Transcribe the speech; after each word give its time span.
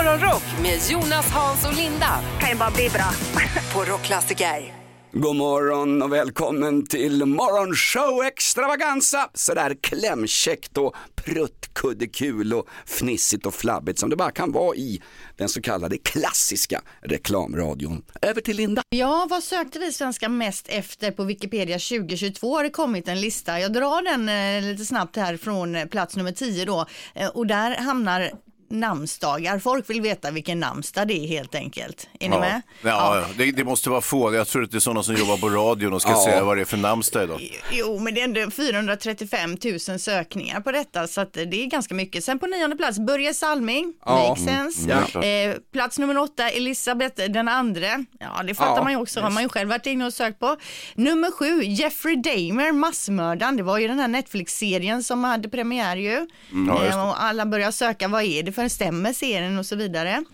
Morgonrock 0.00 0.42
med 0.62 0.78
Jonas, 0.90 1.30
Hans 1.30 1.66
och 1.66 1.76
Linda 1.76 2.20
kan 2.40 2.50
ju 2.50 2.56
bara 2.56 2.70
bli 2.70 2.88
bra. 2.88 3.10
på 3.74 3.92
Rockklassiker. 3.92 4.74
God 5.12 5.36
morgon 5.36 6.02
och 6.02 6.12
välkommen 6.12 6.86
till 6.86 7.24
Morgonshow 7.24 8.24
Extravaganza. 8.26 9.30
Sådär 9.34 9.76
klämkäckt 9.80 10.78
och 10.78 10.94
pruttkuddekul 11.14 12.54
och 12.54 12.68
fnissigt 12.86 13.46
och 13.46 13.54
flabbigt 13.54 13.98
som 13.98 14.10
det 14.10 14.16
bara 14.16 14.30
kan 14.30 14.52
vara 14.52 14.76
i 14.76 15.02
den 15.36 15.48
så 15.48 15.62
kallade 15.62 15.98
klassiska 15.98 16.82
reklamradion. 17.02 18.02
Över 18.22 18.40
till 18.40 18.56
Linda. 18.56 18.82
Ja, 18.88 19.26
vad 19.30 19.42
sökte 19.42 19.78
vi 19.78 19.92
svenskar 19.92 20.28
mest 20.28 20.68
efter 20.68 21.10
på 21.10 21.24
Wikipedia 21.24 21.78
2022? 21.78 22.56
Har 22.56 22.64
det 22.64 22.70
kommit 22.70 23.08
en 23.08 23.20
lista. 23.20 23.60
Jag 23.60 23.72
drar 23.72 24.02
den 24.02 24.28
eh, 24.28 24.70
lite 24.70 24.84
snabbt 24.84 25.16
här 25.16 25.36
från 25.36 25.88
plats 25.88 26.16
nummer 26.16 26.32
10 26.32 26.64
då 26.64 26.86
eh, 27.14 27.28
och 27.28 27.46
där 27.46 27.76
hamnar 27.76 28.30
namnsdagar. 28.70 29.58
Folk 29.58 29.90
vill 29.90 30.00
veta 30.00 30.30
vilken 30.30 30.60
namnsdag 30.60 31.08
det 31.08 31.14
är 31.24 31.26
helt 31.28 31.54
enkelt. 31.54 32.08
Är 32.20 32.28
ni 32.28 32.34
Ja, 32.36 32.40
med? 32.40 32.62
ja, 32.82 33.16
ja. 33.18 33.24
Det, 33.36 33.50
det 33.52 33.64
måste 33.64 33.90
vara 33.90 34.00
få. 34.00 34.34
Jag 34.34 34.48
tror 34.48 34.62
att 34.64 34.70
det 34.70 34.78
är 34.78 34.80
sådana 34.80 35.02
som 35.02 35.14
jobbar 35.14 35.36
på 35.36 35.48
radion 35.48 35.92
och 35.92 36.02
ska 36.02 36.10
Ja. 36.20 36.24
säga 36.24 36.44
vad 36.44 36.56
det 36.56 36.60
är 36.60 36.64
för 36.64 36.76
namnsdag 36.76 37.24
idag. 37.24 37.40
Jo, 37.70 37.98
men 37.98 38.14
det 38.14 38.20
är 38.20 38.24
ändå 38.24 38.50
435 38.50 39.56
000 39.88 39.98
sökningar 39.98 40.60
på 40.60 40.72
detta 40.72 41.06
så 41.06 41.20
att 41.20 41.32
det 41.32 41.40
är 41.62 41.66
ganska 41.66 41.94
mycket. 41.94 42.24
Sen 42.24 42.38
på 42.38 42.46
nionde 42.46 42.76
plats 42.76 42.98
Börje 42.98 43.34
Salming, 43.34 43.92
Ja. 44.06 44.28
makes 44.28 44.44
sense. 44.44 44.92
Mm, 44.92 45.04
ja. 45.14 45.22
eh, 45.24 45.56
plats 45.72 45.98
nummer 45.98 46.18
åtta 46.18 46.48
Elisabeth 46.50 47.24
den 47.30 47.48
andre. 47.48 48.04
Ja, 48.20 48.42
det 48.46 48.54
fattar 48.54 48.76
Ja, 48.76 48.82
man 48.82 48.92
ju 48.92 48.98
också, 48.98 49.20
har 49.20 49.30
man 49.30 49.42
ju 49.42 49.48
själv 49.48 49.68
varit 49.70 49.86
inne 49.86 50.06
och 50.06 50.12
sökt 50.14 50.38
på. 50.40 50.56
Nummer 50.94 51.30
sju 51.30 51.62
Jeffrey 51.64 52.16
Dahmer, 52.16 52.72
massmördaren. 52.72 53.56
Det 53.56 53.62
var 53.62 53.78
ju 53.78 53.88
den 53.88 53.98
här 53.98 54.08
Netflix-serien 54.08 55.02
som 55.04 55.24
hade 55.24 55.48
premiär 55.48 55.96
ju. 55.96 56.26
Mm, 56.52 56.70
eh, 56.76 57.08
och 57.08 57.22
alla 57.22 57.46
börjar 57.46 57.70
söka, 57.70 58.08
vad 58.08 58.22
är 58.22 58.42
det 58.42 58.52
för 58.52 58.59
stämmer 58.68 59.12
serien 59.12 59.58
och 59.58 59.66
så 59.66 59.76
vidare. 59.76 60.24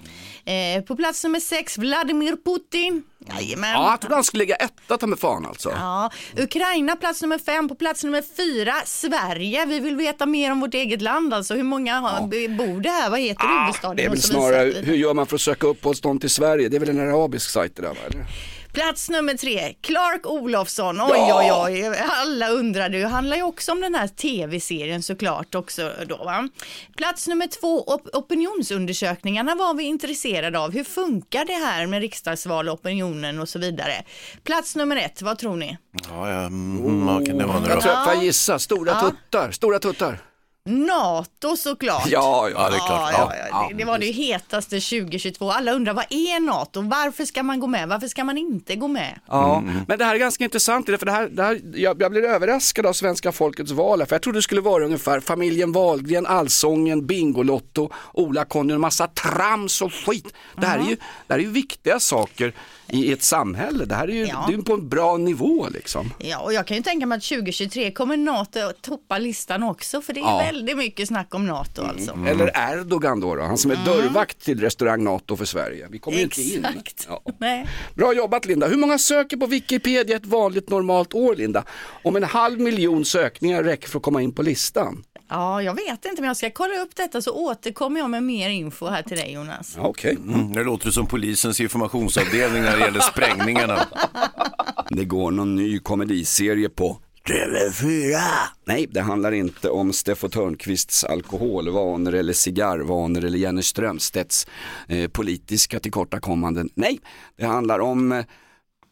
Eh, 0.44 0.82
på 0.84 0.96
plats 0.96 1.24
nummer 1.24 1.40
sex 1.40 1.78
Vladimir 1.78 2.36
Putin. 2.44 3.02
Jajamän. 3.38 3.70
Ja, 3.70 3.90
jag 3.90 4.00
trodde 4.00 4.14
han 4.14 4.24
skulle 4.24 4.42
ligga 4.42 4.54
etta 4.56 4.98
ta 4.98 5.06
med 5.06 5.18
fan 5.18 5.46
alltså. 5.46 5.70
Ja, 5.70 6.10
Ukraina 6.36 6.96
plats 6.96 7.22
nummer 7.22 7.38
fem, 7.38 7.68
på 7.68 7.74
plats 7.74 8.04
nummer 8.04 8.22
fyra 8.36 8.72
Sverige. 8.84 9.66
Vi 9.66 9.80
vill 9.80 9.96
veta 9.96 10.26
mer 10.26 10.52
om 10.52 10.60
vårt 10.60 10.74
eget 10.74 11.02
land, 11.02 11.34
alltså 11.34 11.54
hur 11.54 11.62
många 11.62 11.98
har, 12.00 12.20
bor 12.56 12.80
det 12.80 12.88
här, 12.90 13.10
vad 13.10 13.20
heter 13.20 13.44
Ah, 13.44 13.60
huvudstaden? 13.60 13.96
det 13.96 14.04
är 14.04 14.08
väl 14.08 14.22
snarare, 14.22 14.72
hur 14.82 14.94
gör 14.94 15.14
man 15.14 15.26
för 15.26 15.34
att 15.34 15.40
söka 15.40 15.66
uppehållstillstånd 15.66 16.20
till 16.20 16.30
Sverige? 16.30 16.68
Det 16.68 16.76
är 16.76 16.80
väl 16.80 16.88
en 16.88 17.00
arabisk 17.00 17.50
sajt 17.50 17.76
det 17.76 17.82
där 17.82 17.88
va? 17.88 17.96
Plats 18.76 19.10
nummer 19.10 19.34
tre, 19.34 19.74
Clark 19.80 20.26
Olofsson. 20.26 21.00
Oj, 21.00 21.08
Ja! 21.12 21.64
oj, 21.66 21.88
oj, 21.88 21.96
alla 22.08 22.48
undrade 22.48 22.96
ju. 22.96 23.02
Det 23.02 23.08
handlar 23.08 23.36
ju 23.36 23.42
också 23.42 23.72
om 23.72 23.80
den 23.80 23.94
här 23.94 24.08
tv-serien 24.08 25.02
såklart 25.02 25.54
också 25.54 25.92
då 26.06 26.16
va. 26.16 26.48
Plats 26.96 27.28
nummer 27.28 27.46
två, 27.46 27.82
op- 27.82 28.08
opinionsundersökningarna 28.16 29.54
var 29.54 29.74
vi 29.74 29.84
intresserade 29.84 30.58
av. 30.58 30.72
Hur 30.72 30.84
funkar 30.84 31.44
det 31.44 31.52
här 31.66 31.86
med 31.86 32.00
riksdagsval, 32.00 32.68
opinionen 32.68 33.38
och 33.40 33.48
så 33.48 33.58
vidare. 33.58 33.92
Plats 34.44 34.76
nummer 34.76 34.96
ett, 34.96 35.22
vad 35.22 35.38
tror 35.38 35.56
ni? 35.56 35.76
Ja, 36.10 36.30
ja, 36.30 36.40
mm, 36.46 37.06
vad 37.06 37.26
kan 37.26 37.38
det 37.38 37.44
vara 37.46 37.60
nu 37.60 37.68
Jag 37.68 37.76
då? 37.76 37.80
tror, 37.82 38.04
får 38.04 38.14
jag 38.14 38.24
gissa? 38.24 38.58
Stora 38.58 39.00
tuttar, 39.00 39.50
stora 39.50 39.78
tuttar. 39.78 40.18
NATO 40.66 41.56
såklart. 41.56 42.06
Ja, 42.10 42.48
Ja, 42.54 42.70
det 42.70 42.76
är 42.76 42.86
klart. 42.86 43.12
Ja, 43.12 43.32
Ja. 43.38 43.46
ja, 43.50 43.68
det, 43.70 43.74
det 43.76 43.84
var 43.84 43.98
det 43.98 44.06
hetaste 44.06 44.80
2022. 44.80 45.50
Alla 45.50 45.72
undrar 45.72 45.94
vad 45.94 46.04
är 46.10 46.40
NATO? 46.40 46.80
Varför 46.80 47.24
ska 47.24 47.42
man 47.42 47.60
gå 47.60 47.66
med? 47.66 47.88
Varför 47.88 48.08
ska 48.08 48.24
man 48.24 48.38
inte 48.38 48.76
gå 48.76 48.88
med? 48.88 49.20
Ja, 49.26 49.62
men 49.88 49.98
det 49.98 50.04
här 50.04 50.14
är 50.14 50.18
ganska 50.18 50.44
intressant, 50.44 50.86
för 50.86 51.06
det 51.06 51.12
här, 51.12 51.28
det 51.28 51.42
här, 51.42 51.60
jag, 51.74 52.02
jag 52.02 52.10
blir 52.10 52.22
överraskad 52.24 52.86
av 52.86 52.92
svenska 52.92 53.32
folkets 53.32 53.70
val, 53.72 54.06
för 54.06 54.14
jag 54.14 54.22
trodde 54.22 54.38
det 54.38 54.42
skulle 54.42 54.60
vara 54.60 54.84
ungefär 54.84 55.20
familjen 55.20 55.72
Wahlgren, 55.72 56.26
Allsången, 56.26 57.06
Bingolotto, 57.06 57.90
Ola 58.12 58.44
Conny, 58.44 58.72
en 58.74 58.80
massa 58.80 59.06
trams 59.06 59.82
och 59.82 59.92
skit. 59.94 60.34
Det 60.56 60.66
här 60.66 60.78
är 60.78 60.82
ju, 60.90 60.96
det 61.26 61.32
här 61.34 61.38
är 61.38 61.42
ju 61.44 61.50
viktiga 61.50 62.00
saker 62.00 62.52
i 62.88 63.12
ett 63.12 63.22
samhälle, 63.22 63.84
det 63.84 63.94
här 63.94 64.08
är 64.08 64.12
ju 64.12 64.26
Ja. 64.26 64.44
det 64.48 64.54
är 64.54 64.58
på 64.62 64.72
en 64.74 64.88
bra 64.88 65.16
nivå 65.16 65.66
liksom. 65.70 66.12
Ja, 66.18 66.38
och 66.38 66.52
jag 66.52 66.66
kan 66.66 66.76
ju 66.76 66.82
tänka 66.82 67.06
mig 67.06 67.16
att 67.18 67.22
2023 67.24 67.90
kommer 67.90 68.16
NATO 68.16 68.58
att 68.60 68.82
toppa 68.82 69.18
listan 69.18 69.62
också, 69.62 70.00
för 70.02 70.12
det 70.12 70.20
är 70.20 70.24
Ja. 70.24 70.42
Väldigt 70.56 70.76
mycket 70.76 71.08
snack 71.08 71.34
om 71.34 71.46
NATO 71.46 71.82
alltså. 71.82 72.18
Eller 72.26 72.72
Erdogan 72.72 73.20
då, 73.20 73.34
då, 73.34 73.42
han 73.42 73.58
som 73.58 73.70
är 73.70 73.84
dörrvakt 73.84 74.44
till 74.44 74.60
restaurang 74.60 75.04
NATO 75.04 75.36
för 75.36 75.44
Sverige. 75.44 75.86
Vi 75.90 75.98
kommer 75.98 76.18
ju 76.18 76.24
inte 76.24 76.42
in. 76.42 76.64
Exakt. 76.64 77.06
Ja. 77.08 77.22
Nej. 77.38 77.66
Bra 77.94 78.14
jobbat 78.14 78.46
Linda. 78.46 78.66
Hur 78.66 78.76
många 78.76 78.98
söker 78.98 79.36
på 79.36 79.46
Wikipedia 79.46 80.16
ett 80.16 80.26
vanligt 80.26 80.70
normalt 80.70 81.14
år 81.14 81.34
Linda? 81.36 81.64
Om 82.02 82.16
en 82.16 82.24
halv 82.24 82.60
miljon 82.60 83.04
sökningar 83.04 83.62
räcker 83.62 83.88
för 83.88 83.98
att 83.98 84.02
komma 84.02 84.22
in 84.22 84.32
på 84.32 84.42
listan. 84.42 85.04
Ja, 85.28 85.62
jag 85.62 85.74
vet 85.74 86.04
inte, 86.04 86.22
men 86.22 86.24
jag 86.24 86.36
ska 86.36 86.50
kolla 86.50 86.80
upp 86.82 86.96
detta 86.96 87.22
så 87.22 87.32
återkommer 87.32 88.00
jag 88.00 88.10
med 88.10 88.22
mer 88.22 88.48
info 88.48 88.86
här 88.86 89.02
till 89.02 89.16
dig 89.16 89.32
Jonas. 89.32 89.76
Okej. 89.78 90.16
Mm, 90.26 90.52
det 90.52 90.64
låter 90.64 90.90
som 90.90 91.06
polisens 91.06 91.60
informationsavdelning 91.60 92.62
när 92.62 92.76
det 92.76 92.84
gäller 92.84 93.00
sprängningarna. 93.00 93.86
Det 94.90 95.04
går 95.04 95.30
någon 95.30 95.56
ny 95.56 95.78
komediserie 95.78 96.68
på 96.68 96.98
TV4. 97.26 98.18
Nej, 98.64 98.86
det 98.90 99.00
handlar 99.00 99.32
inte 99.32 99.70
om 99.70 99.92
Steffo 99.92 100.28
Törnqvists 100.28 101.04
alkoholvanor 101.04 102.14
eller 102.14 102.32
cigarrvanor 102.32 103.24
eller 103.24 103.38
Jenny 103.38 103.62
Strömstedts 103.62 104.46
eh, 104.88 105.10
politiska 105.10 105.80
tillkortakommanden. 105.80 106.68
Nej, 106.74 107.00
det 107.36 107.46
handlar 107.46 107.78
om 107.78 108.12
eh, 108.12 108.24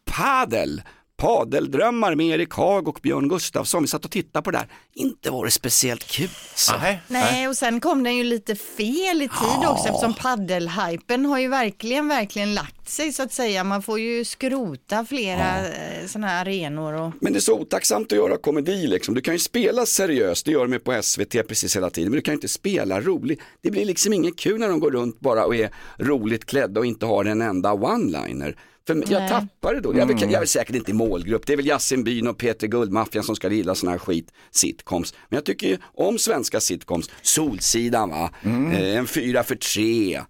padel. 0.04 0.82
Padeldrömmar 1.16 2.14
med 2.14 2.26
Erik 2.26 2.54
Haag 2.54 2.88
och 2.88 2.98
Björn 3.02 3.28
Gustafsson. 3.28 3.82
Vi 3.82 3.88
satt 3.88 4.04
och 4.04 4.10
tittade 4.10 4.42
på 4.42 4.50
det 4.50 4.58
där. 4.58 4.68
Inte 4.94 5.30
var 5.30 5.44
det 5.44 5.50
speciellt 5.50 6.06
kul. 6.06 6.28
Så. 6.54 6.76
Nej. 6.78 7.00
Nej, 7.08 7.48
och 7.48 7.56
sen 7.56 7.80
kom 7.80 8.02
den 8.02 8.16
ju 8.16 8.24
lite 8.24 8.56
fel 8.56 9.22
i 9.22 9.28
tid 9.28 9.68
också 9.68 9.88
eftersom 9.88 10.14
paddelhypen 10.14 11.24
har 11.24 11.38
ju 11.38 11.48
verkligen, 11.48 12.08
verkligen 12.08 12.54
lagt 12.54 12.88
sig 12.88 13.12
så 13.12 13.22
att 13.22 13.32
säga. 13.32 13.64
Man 13.64 13.82
får 13.82 14.00
ju 14.00 14.24
skrota 14.24 15.04
flera 15.04 15.68
ja. 15.68 16.08
sådana 16.08 16.26
här 16.26 16.40
arenor 16.40 16.92
och 16.92 17.12
Men 17.20 17.32
det 17.32 17.38
är 17.38 17.40
så 17.40 17.60
otacksamt 17.60 18.12
att 18.12 18.18
göra 18.18 18.36
komedi 18.36 18.86
liksom. 18.86 19.14
Du 19.14 19.20
kan 19.20 19.34
ju 19.34 19.38
spela 19.40 19.86
seriöst, 19.86 20.46
det 20.46 20.52
gör 20.52 20.66
de 20.66 20.78
på 20.78 21.02
SVT 21.02 21.48
precis 21.48 21.76
hela 21.76 21.90
tiden, 21.90 22.10
men 22.10 22.16
du 22.16 22.22
kan 22.22 22.32
ju 22.32 22.36
inte 22.36 22.48
spela 22.48 23.00
roligt. 23.00 23.40
Det 23.62 23.70
blir 23.70 23.84
liksom 23.84 24.12
inget 24.12 24.38
kul 24.38 24.60
när 24.60 24.68
de 24.68 24.80
går 24.80 24.90
runt 24.90 25.20
bara 25.20 25.44
och 25.44 25.56
är 25.56 25.70
roligt 25.98 26.44
klädda 26.44 26.80
och 26.80 26.86
inte 26.86 27.06
har 27.06 27.24
en 27.24 27.42
enda 27.42 27.72
one-liner. 27.72 28.56
För 28.86 29.04
jag 29.12 29.28
tappar 29.28 29.74
det 29.74 29.80
då. 29.80 29.96
Jag 29.98 30.10
är, 30.22 30.32
jag 30.32 30.42
är 30.42 30.46
säkert 30.46 30.76
inte 30.76 30.90
i 30.90 30.94
målgrupp. 30.94 31.46
Det 31.46 31.52
är 31.52 31.56
väl 31.56 31.66
Yasin 31.66 32.04
Byn 32.04 32.26
och 32.28 32.38
Peter 32.38 32.66
Guldmaffian 32.66 33.24
som 33.24 33.36
ska 33.36 33.48
gilla 33.52 33.74
sån 33.74 33.88
här 33.88 33.98
skit, 33.98 34.32
sitcoms. 34.50 35.14
Men 35.28 35.36
jag 35.36 35.44
tycker 35.44 35.66
ju 35.66 35.78
om 35.94 36.18
svenska 36.18 36.60
sitcoms, 36.60 37.10
Solsidan 37.22 38.10
va, 38.10 38.30
eh, 38.42 38.96
en 38.96 39.06
fyra 39.06 39.42
för 39.44 39.54
tre 39.54 40.20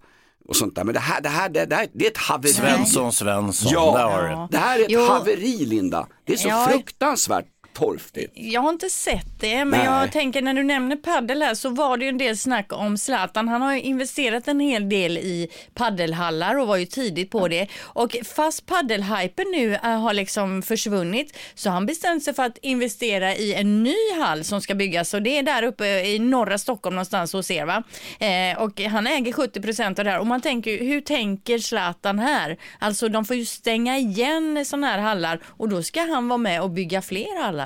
och 0.47 0.55
sånt 0.55 0.75
där. 0.75 0.83
Men 0.83 0.93
det 0.93 0.99
här, 0.99 1.21
det 1.21 1.29
här, 1.29 1.49
det, 1.49 1.75
här 1.75 1.87
det 1.93 2.05
är 2.05 2.11
ett 2.11 2.17
haveri. 2.17 2.53
Svensson, 2.53 3.11
Svensson, 3.13 3.71
Ja. 3.73 3.93
där 3.97 4.03
har 4.03 4.23
du 4.23 4.29
det. 4.29 4.47
Det 4.51 4.57
här 4.57 4.79
är 4.79 4.83
ett 4.83 4.91
Jo. 4.91 5.01
haveri 5.01 5.65
Linda. 5.65 6.07
Det 6.25 6.33
är 6.33 6.37
så 6.37 6.47
Ja. 6.47 6.67
fruktansvärt 6.71 7.45
torftigt. 7.75 8.31
Jag 8.35 8.61
har 8.61 8.69
inte 8.69 8.89
sett 8.89 9.39
det, 9.39 9.65
men 9.65 9.79
Nej. 9.79 9.85
jag 9.85 10.11
tänker 10.11 10.41
när 10.41 10.53
du 10.53 10.63
nämner 10.63 10.95
paddel 10.95 11.41
här 11.41 11.55
så 11.55 11.69
var 11.69 11.97
det 11.97 12.05
ju 12.05 12.09
en 12.09 12.17
del 12.17 12.37
snack 12.37 12.73
om 12.73 12.97
Zlatan. 12.97 13.47
Han 13.47 13.61
har 13.61 13.73
ju 13.73 13.81
investerat 13.81 14.47
en 14.47 14.59
hel 14.59 14.89
del 14.89 15.17
i 15.17 15.49
paddelhallar 15.73 16.59
och 16.59 16.67
var 16.67 16.77
ju 16.77 16.85
tidigt 16.85 17.31
på 17.31 17.47
det. 17.47 17.67
Och 17.81 18.15
fast 18.35 18.65
paddelhypen 18.65 19.45
nu 19.51 19.73
äh, 19.73 19.81
har 19.81 20.13
liksom 20.13 20.61
försvunnit 20.61 21.37
så 21.55 21.69
han 21.69 21.85
bestämt 21.85 22.23
sig 22.23 22.33
för 22.33 22.43
att 22.43 22.57
investera 22.61 23.35
i 23.35 23.53
en 23.53 23.83
ny 23.83 23.95
hall 24.19 24.43
som 24.43 24.61
ska 24.61 24.75
byggas 24.75 25.13
och 25.13 25.21
det 25.21 25.37
är 25.37 25.43
där 25.43 25.63
uppe 25.63 25.85
i 25.85 26.19
norra 26.19 26.57
Stockholm 26.57 26.95
någonstans 26.95 27.33
hos 27.33 27.51
er 27.51 27.65
va. 27.65 27.83
Eh, 28.19 28.61
och 28.63 28.81
han 28.81 29.07
äger 29.07 29.33
70 29.33 29.61
procent 29.61 29.99
av 29.99 30.05
det 30.05 30.11
här 30.11 30.19
och 30.19 30.27
man 30.27 30.41
tänker 30.41 30.83
hur 30.83 31.01
tänker 31.01 31.59
Zlatan 31.59 32.19
här? 32.19 32.57
Alltså 32.79 33.09
de 33.09 33.25
får 33.25 33.35
ju 33.35 33.45
stänga 33.45 33.97
igen 33.97 34.65
sådana 34.65 34.87
här 34.87 34.99
hallar 34.99 35.39
och 35.45 35.69
då 35.69 35.83
ska 35.83 36.01
han 36.01 36.27
vara 36.27 36.37
med 36.37 36.61
och 36.61 36.69
bygga 36.69 37.01
fler 37.01 37.43
hallar. 37.43 37.64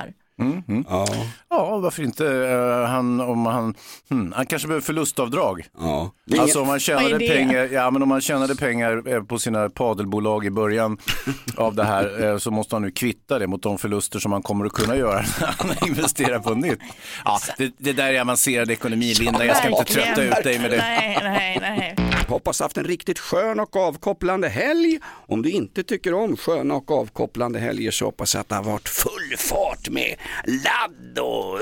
Ja. 0.90 1.08
Ja, 1.50 1.78
varför 1.78 2.04
inte? 2.04 2.28
Eh, 2.28 2.90
han, 2.90 3.22
om 3.22 3.46
han, 3.46 3.76
hmm, 4.10 4.34
han 4.36 4.46
kanske 4.46 4.68
behöver 4.68 4.86
förlustavdrag. 4.86 5.66
Ja. 5.80 6.12
Alltså 6.40 6.60
om 6.60 6.68
man 6.68 6.74
Vad 6.74 6.82
tjänade 6.82 7.20
pengar, 7.20 7.70
ja 7.72 7.92
men 7.92 8.02
om 8.04 8.10
man 8.10 8.22
tjänade 8.22 8.56
pengar 8.56 9.14
eh, 9.14 9.24
på 9.24 9.40
sina 9.40 9.70
padelbolag 9.70 10.46
i 10.46 10.50
början 10.50 10.98
av 11.58 11.76
det 11.76 11.84
här 11.84 12.26
eh, 12.26 12.38
så 12.38 12.52
måste 12.52 12.76
han 12.76 12.82
nu 12.82 12.92
kvitta 12.92 13.40
det 13.40 13.48
mot 13.48 13.64
de 13.64 13.78
förluster 13.78 14.20
som 14.20 14.32
han 14.32 14.42
kommer 14.42 14.66
att 14.66 14.72
kunna 14.74 14.96
göra 14.96 15.22
när 15.40 15.48
han 15.58 15.88
investerar 15.88 16.40
på 16.40 16.54
nytt. 16.54 16.80
Ja, 17.26 17.40
det, 17.58 17.74
det 17.78 17.94
där 17.94 18.14
är 18.14 18.22
avancerad 18.22 18.72
ekonomi 18.72 19.14
Linda, 19.14 19.46
jag 19.46 19.58
ska 19.58 19.70
inte 19.70 19.84
trötta 19.84 20.24
ut 20.24 20.44
dig 20.44 20.60
med 20.60 20.72
det. 20.72 20.78
Nej, 20.78 21.18
nej, 21.24 21.58
nej. 21.62 21.96
Hoppas 22.28 22.60
haft 22.60 22.78
en 22.78 22.84
riktigt 22.84 23.20
skön 23.20 23.60
och 23.60 23.76
avkopplande 23.76 24.50
helg. 24.50 25.00
Om 25.28 25.42
du 25.42 25.50
inte 25.50 25.84
tycker 25.84 26.14
om 26.14 26.38
sköna 26.38 26.76
och 26.76 26.92
avkopplande 26.92 27.60
helger 27.60 27.92
så 27.92 28.06
hoppas 28.06 28.34
jag 28.34 28.42
att 28.42 28.50
det 28.50 28.56
har 28.56 28.64
varit 28.64 28.90
full 28.90 29.19
full 29.38 29.60
fart 29.60 29.90
med 29.90 30.16
ladd 30.46 31.20
och... 31.20 31.60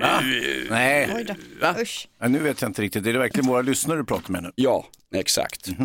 Va? 0.00 0.20
Nej, 0.70 1.10
Oj 1.16 1.24
då. 1.24 1.34
Va? 1.60 1.74
Usch. 1.82 2.08
Ja, 2.20 2.28
nu 2.28 2.38
vet 2.38 2.62
jag 2.62 2.68
inte 2.68 2.82
riktigt. 2.82 3.06
Är 3.06 3.12
det 3.12 3.18
verkligen 3.18 3.48
våra 3.48 3.62
lyssnare 3.62 3.98
du 3.98 4.04
pratar 4.04 4.32
med 4.32 4.42
nu? 4.42 4.52
Ja, 4.54 4.86
exakt. 5.14 5.68
Eh, 5.68 5.76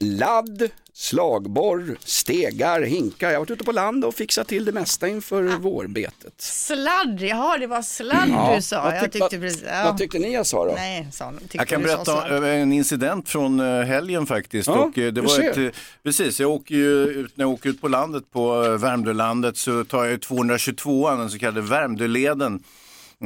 ladd, 0.00 0.68
slagborr, 0.92 1.96
stegar, 2.04 2.82
hinkar. 2.82 3.26
Jag 3.28 3.34
har 3.34 3.40
varit 3.40 3.50
ute 3.50 3.64
på 3.64 3.72
land 3.72 4.04
och 4.04 4.14
fixat 4.14 4.48
till 4.48 4.64
det 4.64 4.72
mesta 4.72 5.08
inför 5.08 5.42
vårbetet. 5.42 6.34
Sladd, 6.38 7.20
jaha 7.20 7.58
det 7.58 7.66
var 7.66 7.82
sladd 7.82 8.54
du 8.56 8.62
sa. 8.62 8.82
Vad 8.82 8.94
Jag 8.96 9.00
tyck- 9.00 9.02
tyckte 9.04 9.18
vad- 9.20 9.30
precis, 9.30 9.62
ja. 9.66 9.82
Vad 9.84 9.98
tyckte 9.98 10.18
ni 10.18 10.32
jag 10.34 10.46
sa 10.46 10.64
då? 10.66 10.72
Nej, 10.72 11.08
sa 11.12 11.32
tyckte 11.40 11.56
Jag 11.56 11.68
kan 11.68 11.82
berätta 11.82 12.36
om 12.38 12.44
en 12.44 12.72
incident 12.72 13.28
från 13.28 13.60
eh, 13.60 13.82
helgen 13.82 14.26
faktiskt. 14.26 14.66
Ja, 14.68 14.74
och, 14.74 14.98
eh, 14.98 15.12
det 15.12 15.20
var 15.20 15.28
ser. 15.28 15.50
ett, 15.50 15.56
eh, 15.56 15.80
precis, 16.02 16.40
jag 16.40 16.50
åker 16.50 16.74
ju 16.74 17.04
ut, 17.06 17.36
när 17.36 17.44
jag 17.44 17.52
åker 17.52 17.70
ut 17.70 17.80
på 17.80 17.88
landet 17.88 18.24
på 18.32 18.64
eh, 18.64 18.70
Värmdölandet 19.54 19.56
så 19.56 19.84
tar 19.84 20.04
jag 20.04 20.10
ju 20.10 20.18
222an, 20.18 21.18
den 21.18 21.30
så 21.30 21.38
kallade 21.38 21.60
Värmdöleden 21.60 22.62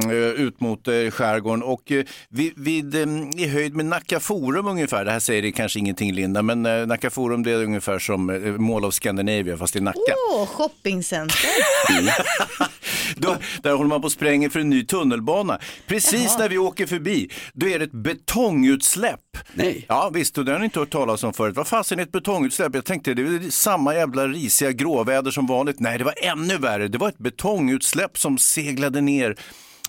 eh, 0.03 0.11
ut 0.15 0.61
mot 0.61 0.87
eh, 0.87 1.11
skärgården 1.11 1.63
och 1.63 1.91
eh, 1.91 2.05
vid, 2.29 2.53
vid, 2.57 2.95
i 3.37 3.47
höjd 3.47 3.75
med 3.75 3.85
Nacka 3.85 4.19
Forum 4.19 4.67
ungefär, 4.67 5.05
det 5.05 5.11
här 5.11 5.19
säger 5.19 5.41
det 5.41 5.51
kanske 5.51 5.79
ingenting 5.79 6.13
Linda, 6.13 6.41
men 6.41 6.87
Nacka 6.87 7.09
Forum 7.09 7.43
det 7.43 7.51
är 7.51 7.63
ungefär 7.63 7.99
som 7.99 8.25
Mall 8.59 8.85
of 8.85 8.93
Scandinavia 8.93 9.57
fast 9.57 9.75
i 9.75 9.81
Nacka. 9.81 10.15
Åh, 10.31 10.45
shoppingcenter. 10.45 11.49
Då, 13.15 13.37
där 13.63 13.71
håller 13.71 13.89
man 13.89 14.01
på 14.01 14.05
och 14.05 14.11
spränger 14.11 14.49
för 14.49 14.59
en 14.59 14.69
ny 14.69 14.85
tunnelbana. 14.85 15.59
Precis 15.87 16.37
när 16.37 16.49
vi 16.49 16.57
åker 16.57 16.85
förbi, 16.85 17.29
då 17.53 17.67
är 17.67 17.79
det 17.79 17.85
ett 17.85 17.91
betongutsläpp. 17.91 19.37
Nej. 19.53 19.85
Ja 19.87 20.11
visst, 20.13 20.37
och 20.37 20.45
det 20.45 20.51
har 20.51 20.59
ni 20.59 20.65
inte 20.65 20.79
hört 20.79 20.91
talas 20.91 21.23
om 21.23 21.33
förut. 21.33 21.55
Vad 21.55 21.67
fasen 21.67 21.99
är 21.99 22.03
ett 22.03 22.11
betongutsläpp? 22.11 22.75
Jag 22.75 22.85
tänkte 22.85 23.13
det 23.13 23.21
är 23.21 23.51
samma 23.51 23.95
jävla 23.95 24.27
risiga 24.27 24.71
gråväder 24.71 25.31
som 25.31 25.47
vanligt. 25.47 25.79
Nej, 25.79 25.97
det 25.97 26.03
var 26.03 26.13
ännu 26.21 26.57
värre. 26.57 26.87
Det 26.87 26.97
var 26.97 27.09
ett 27.09 27.17
betongutsläpp 27.17 28.17
som 28.17 28.37
seglade 28.37 29.01
ner 29.01 29.35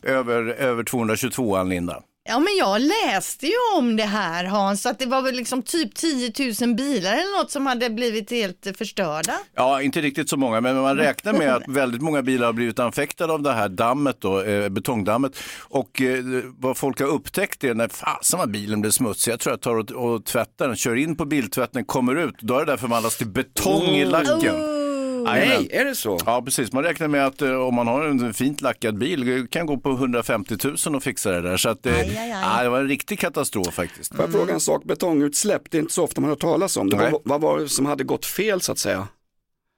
över, 0.02 0.42
över 0.42 0.82
222an, 0.82 1.68
Linda. 1.68 2.02
Ja 2.30 2.38
men 2.38 2.56
jag 2.58 2.80
läste 2.80 3.46
ju 3.46 3.52
om 3.76 3.96
det 3.96 4.04
här 4.04 4.44
Hans, 4.44 4.86
att 4.86 4.98
det 4.98 5.06
var 5.06 5.22
väl 5.22 5.34
liksom 5.34 5.62
typ 5.62 5.94
10 5.94 6.32
000 6.60 6.74
bilar 6.74 7.12
eller 7.12 7.38
något 7.38 7.50
som 7.50 7.66
hade 7.66 7.90
blivit 7.90 8.30
helt 8.30 8.66
förstörda. 8.78 9.32
Ja, 9.54 9.82
inte 9.82 10.00
riktigt 10.00 10.30
så 10.30 10.36
många, 10.36 10.60
men 10.60 10.76
man 10.76 10.96
räknar 10.96 11.32
med 11.32 11.54
att 11.54 11.62
väldigt 11.68 12.02
många 12.02 12.22
bilar 12.22 12.46
har 12.46 12.52
blivit 12.52 12.78
anfäktade 12.78 13.32
av 13.32 13.42
det 13.42 13.52
här 13.52 13.68
dammet, 13.68 14.16
då, 14.20 14.42
eh, 14.42 14.68
betongdammet. 14.68 15.32
Och 15.58 16.02
eh, 16.02 16.24
vad 16.58 16.76
folk 16.76 17.00
har 17.00 17.06
upptäckt 17.06 17.64
är 17.64 17.74
när 17.74 17.88
fasen 17.88 18.38
vad 18.38 18.50
bilen 18.50 18.80
blir 18.80 18.90
smutsig, 18.90 19.32
jag 19.32 19.40
tror 19.40 19.52
jag 19.52 19.60
tar 19.60 19.76
och, 19.76 19.90
och 19.90 20.24
tvättar 20.24 20.66
den, 20.66 20.76
kör 20.76 20.96
in 20.96 21.16
på 21.16 21.24
biltvätten, 21.24 21.84
kommer 21.84 22.16
ut, 22.16 22.34
då 22.40 22.54
är 22.54 22.58
det 22.58 22.72
där 22.72 22.76
förvandlas 22.76 23.16
till 23.16 23.28
betong 23.28 23.82
i 23.82 24.04
lacken. 24.04 24.40
Jajamän. 24.40 24.79
Nej, 25.24 25.68
är 25.70 25.84
det 25.84 25.94
så? 25.94 26.18
Ja, 26.26 26.42
precis. 26.42 26.72
Man 26.72 26.82
räknar 26.82 27.08
med 27.08 27.26
att 27.26 27.42
eh, 27.42 27.54
om 27.54 27.74
man 27.74 27.86
har 27.86 28.04
en 28.04 28.34
fint 28.34 28.60
lackad 28.60 28.98
bil 28.98 29.46
kan 29.50 29.66
gå 29.66 29.76
på 29.76 29.90
150 29.90 30.56
000 30.86 30.96
och 30.96 31.02
fixa 31.02 31.30
det 31.30 31.40
där. 31.40 31.56
Så 31.56 31.68
att, 31.68 31.86
eh, 31.86 31.94
Aj, 31.94 32.00
aj, 32.00 32.18
aj. 32.18 32.28
Ja, 32.56 32.62
det 32.62 32.68
var 32.68 32.80
en 32.80 32.88
riktig 32.88 33.18
katastrof 33.18 33.74
faktiskt. 33.74 34.16
Får 34.16 34.24
jag 34.24 34.32
fråga 34.32 34.54
en 34.54 34.60
sak, 34.60 34.84
betongutsläpp, 34.84 35.62
det 35.70 35.78
är 35.78 35.80
inte 35.82 35.94
så 35.94 36.04
ofta 36.04 36.20
man 36.20 36.30
har 36.30 36.36
talas 36.36 36.76
om 36.76 36.90
det. 36.90 36.96
Nej. 36.96 37.10
Vad, 37.12 37.20
vad 37.24 37.40
var 37.40 37.58
det 37.58 37.68
som 37.68 37.86
hade 37.86 38.04
gått 38.04 38.26
fel 38.26 38.60
så 38.60 38.72
att 38.72 38.78
säga? 38.78 39.08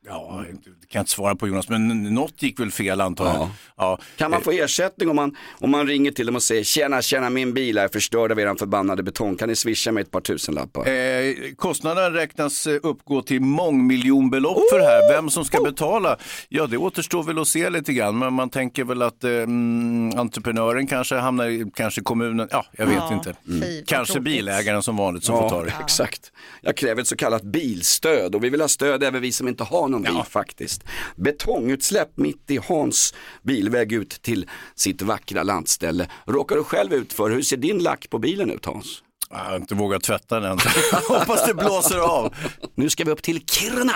Ja, 0.07 0.45
kan 0.45 0.65
jag 0.91 1.01
inte 1.03 1.11
svara 1.11 1.35
på 1.35 1.49
Jonas, 1.49 1.69
men 1.69 2.15
något 2.15 2.43
gick 2.43 2.61
väl 2.61 2.71
fel 2.71 3.01
antar 3.01 3.25
jag. 3.27 3.35
Ja. 3.37 3.51
Ja. 3.77 3.99
Kan 4.17 4.31
man 4.31 4.43
få 4.43 4.51
ersättning 4.51 5.11
om 5.11 5.17
man, 5.17 5.37
om 5.61 5.71
man 5.71 5.87
ringer 5.87 6.11
till 6.11 6.27
dem 6.27 6.37
och 6.37 6.43
säger 6.43 6.65
tjena, 6.65 7.03
tjena 7.03 7.31
min 7.31 7.55
bil 7.55 7.79
är 7.79 7.89
förstörd 7.89 8.33
av 8.33 8.41
eran 8.41 8.57
förbannade 8.57 9.03
betong, 9.03 9.37
kan 9.37 9.49
ni 9.49 9.57
swisha 9.57 9.93
mig 9.93 10.01
ett 10.03 10.11
par 10.11 10.21
tusenlappar? 10.21 10.87
Eh, 10.89 11.35
kostnaden 11.57 12.13
räknas 12.13 12.67
eh, 12.67 12.79
uppgå 12.83 13.23
till 13.23 13.41
mångmiljonbelopp 13.41 14.59
för 14.71 14.79
det 14.79 14.85
här. 14.85 15.13
Vem 15.17 15.31
som 15.31 15.45
ska 15.45 15.61
betala, 15.63 16.17
ja 16.49 16.67
det 16.67 16.77
återstår 16.77 17.23
väl 17.23 17.39
att 17.39 17.49
se 17.49 17.71
lite 17.71 17.93
grann. 17.93 18.19
Men 18.19 18.33
man 18.33 18.51
tänker 18.51 18.85
väl 18.85 19.03
att 19.03 19.25
eh, 19.25 19.31
mm, 19.31 20.19
entreprenören 20.19 20.87
kanske 20.87 21.17
hamnar 21.17 21.47
i 21.47 21.71
kanske 21.75 22.01
kommunen, 22.01 22.49
ja 22.51 22.65
jag 22.73 22.87
vet 22.87 22.97
Ja, 22.97 23.15
inte. 23.15 23.35
vad 23.45 23.87
Kanske 23.87 24.21
bilägaren 24.21 24.83
som 24.83 24.97
vanligt 24.97 25.25
som 25.25 25.39
får 25.39 25.49
ta 25.49 25.63
det. 25.65 25.73
exakt. 25.85 26.33
Jag 26.63 26.77
kräver 26.77 27.03
ett 27.03 27.09
så 27.09 27.17
kallat 27.17 27.43
bilstöd 27.43 28.35
och 28.35 28.45
vi 28.45 28.49
vill 28.51 28.61
ha 28.61 28.69
stöd 28.69 29.03
även 29.03 29.23
vi 29.23 29.33
som 29.33 29.49
inte 29.49 29.65
har 29.65 29.89
någon 29.93 30.03
bil 30.03 30.23
faktiskt. 30.31 30.83
Betongutsläpp 31.17 32.17
mitt 32.17 32.51
i 32.51 32.57
Hans 32.69 33.15
bilväg 33.43 33.93
ut 33.93 34.11
till 34.23 34.47
sitt 34.75 35.03
vackra 35.03 35.43
landställe. 35.43 36.07
Råkar 36.27 36.57
du 36.57 36.65
själv 36.65 36.93
ut 36.93 37.13
för, 37.13 37.31
hur 37.31 37.43
ser 37.43 37.57
din 37.57 37.79
lack 37.79 38.11
på 38.11 38.19
bilen 38.19 38.51
ut 38.51 38.65
Hans? 38.65 39.03
Jag 39.31 39.39
har 39.39 39.57
inte 39.57 39.75
vågat 39.75 40.03
tvätta 40.03 40.41
den. 40.41 40.59
Hoppas 41.09 41.47
det 41.47 41.55
blåser 41.55 41.99
av. 41.99 42.35
Nu 42.75 42.91
ska 42.91 43.05
vi 43.05 43.11
upp 43.11 43.23
till 43.23 43.47
Kiruna. 43.47 43.95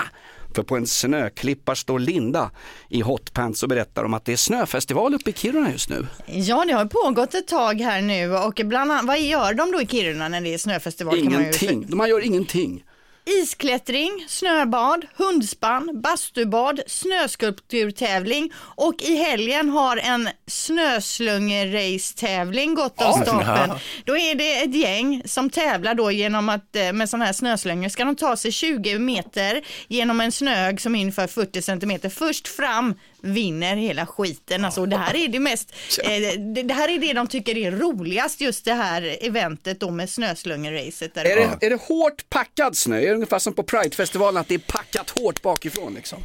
För 0.55 0.63
på 0.63 0.77
en 0.77 0.87
snöklippa 0.87 1.75
står 1.75 1.99
Linda 1.99 2.51
i 2.89 3.01
hotpants 3.01 3.63
och 3.63 3.69
berättar 3.69 4.03
om 4.03 4.13
att 4.13 4.25
det 4.25 4.33
är 4.33 4.37
snöfestival 4.37 5.13
uppe 5.13 5.29
i 5.29 5.33
Kiruna 5.33 5.71
just 5.71 5.89
nu. 5.89 6.07
Ja 6.25 6.65
det 6.67 6.73
har 6.73 6.85
pågått 6.85 7.33
ett 7.33 7.47
tag 7.47 7.81
här 7.81 8.01
nu 8.01 8.33
och 8.35 8.61
bland 8.65 8.91
annat, 8.91 9.05
vad 9.05 9.21
gör 9.21 9.53
de 9.53 9.71
då 9.71 9.81
i 9.81 9.87
Kiruna 9.87 10.29
när 10.29 10.41
det 10.41 10.53
är 10.53 10.57
snöfestival? 10.57 11.15
kan 11.15 11.23
man 11.25 11.33
ju- 11.33 11.39
Ingenting, 11.39 11.97
man 11.97 12.09
gör 12.09 12.21
ingenting. 12.25 12.83
Isklättring, 13.27 14.25
snöbad, 14.27 15.05
hundspann, 15.15 16.01
bastubad, 16.01 16.81
snöskulpturtävling 16.87 18.53
och 18.57 19.01
i 19.01 19.15
helgen 19.15 19.69
har 19.69 19.97
en 19.97 20.29
snöslungerace-tävling 20.47 22.75
gått 22.75 23.01
av 23.01 23.11
stapeln. 23.11 23.73
Då 24.05 24.17
är 24.17 24.35
det 24.35 24.61
ett 24.61 24.75
gäng 24.75 25.21
som 25.25 25.49
tävlar 25.49 25.93
då 25.93 26.11
genom 26.11 26.49
att 26.49 26.75
eh, 26.75 26.93
med 26.93 27.09
sådana 27.09 27.25
här 27.25 27.33
snöslungor 27.33 27.89
ska 27.89 28.05
de 28.05 28.15
ta 28.15 28.37
sig 28.37 28.51
20 28.51 28.99
meter 28.99 29.61
genom 29.87 30.21
en 30.21 30.31
snög 30.31 30.81
som 30.81 30.95
är 30.95 30.99
ungefär 30.99 31.27
40 31.27 31.61
centimeter. 31.61 32.09
Först 32.09 32.47
fram 32.47 32.95
vinner 33.21 33.75
hela 33.75 34.05
skiten. 34.05 34.65
Alltså, 34.65 34.85
det 34.85 34.97
här 34.97 35.15
är 35.15 35.27
det 35.27 35.39
mest, 35.39 35.73
eh, 36.03 36.39
det, 36.39 36.63
det 36.63 36.73
här 36.73 36.89
är 36.89 36.99
det 36.99 37.13
de 37.13 37.27
tycker 37.27 37.57
är 37.57 37.71
roligast 37.71 38.41
just 38.41 38.65
det 38.65 38.73
här 38.73 39.17
eventet 39.21 39.79
då 39.79 39.91
med 39.91 40.09
snöslungeracet. 40.09 41.17
Är 41.17 41.23
det, 41.23 41.65
är 41.65 41.69
det 41.69 41.81
hårt 41.81 42.29
packad 42.29 42.77
snö? 42.77 42.97
Är 42.97 43.07
det 43.07 43.13
ungefär 43.13 43.39
som 43.39 43.53
på 43.53 43.63
Pridefestivalen 43.63 44.41
att 44.41 44.47
det 44.47 44.53
är 44.55 44.59
packat 44.59 45.09
hårt 45.09 45.41
bakifrån 45.41 45.93
liksom? 45.93 46.19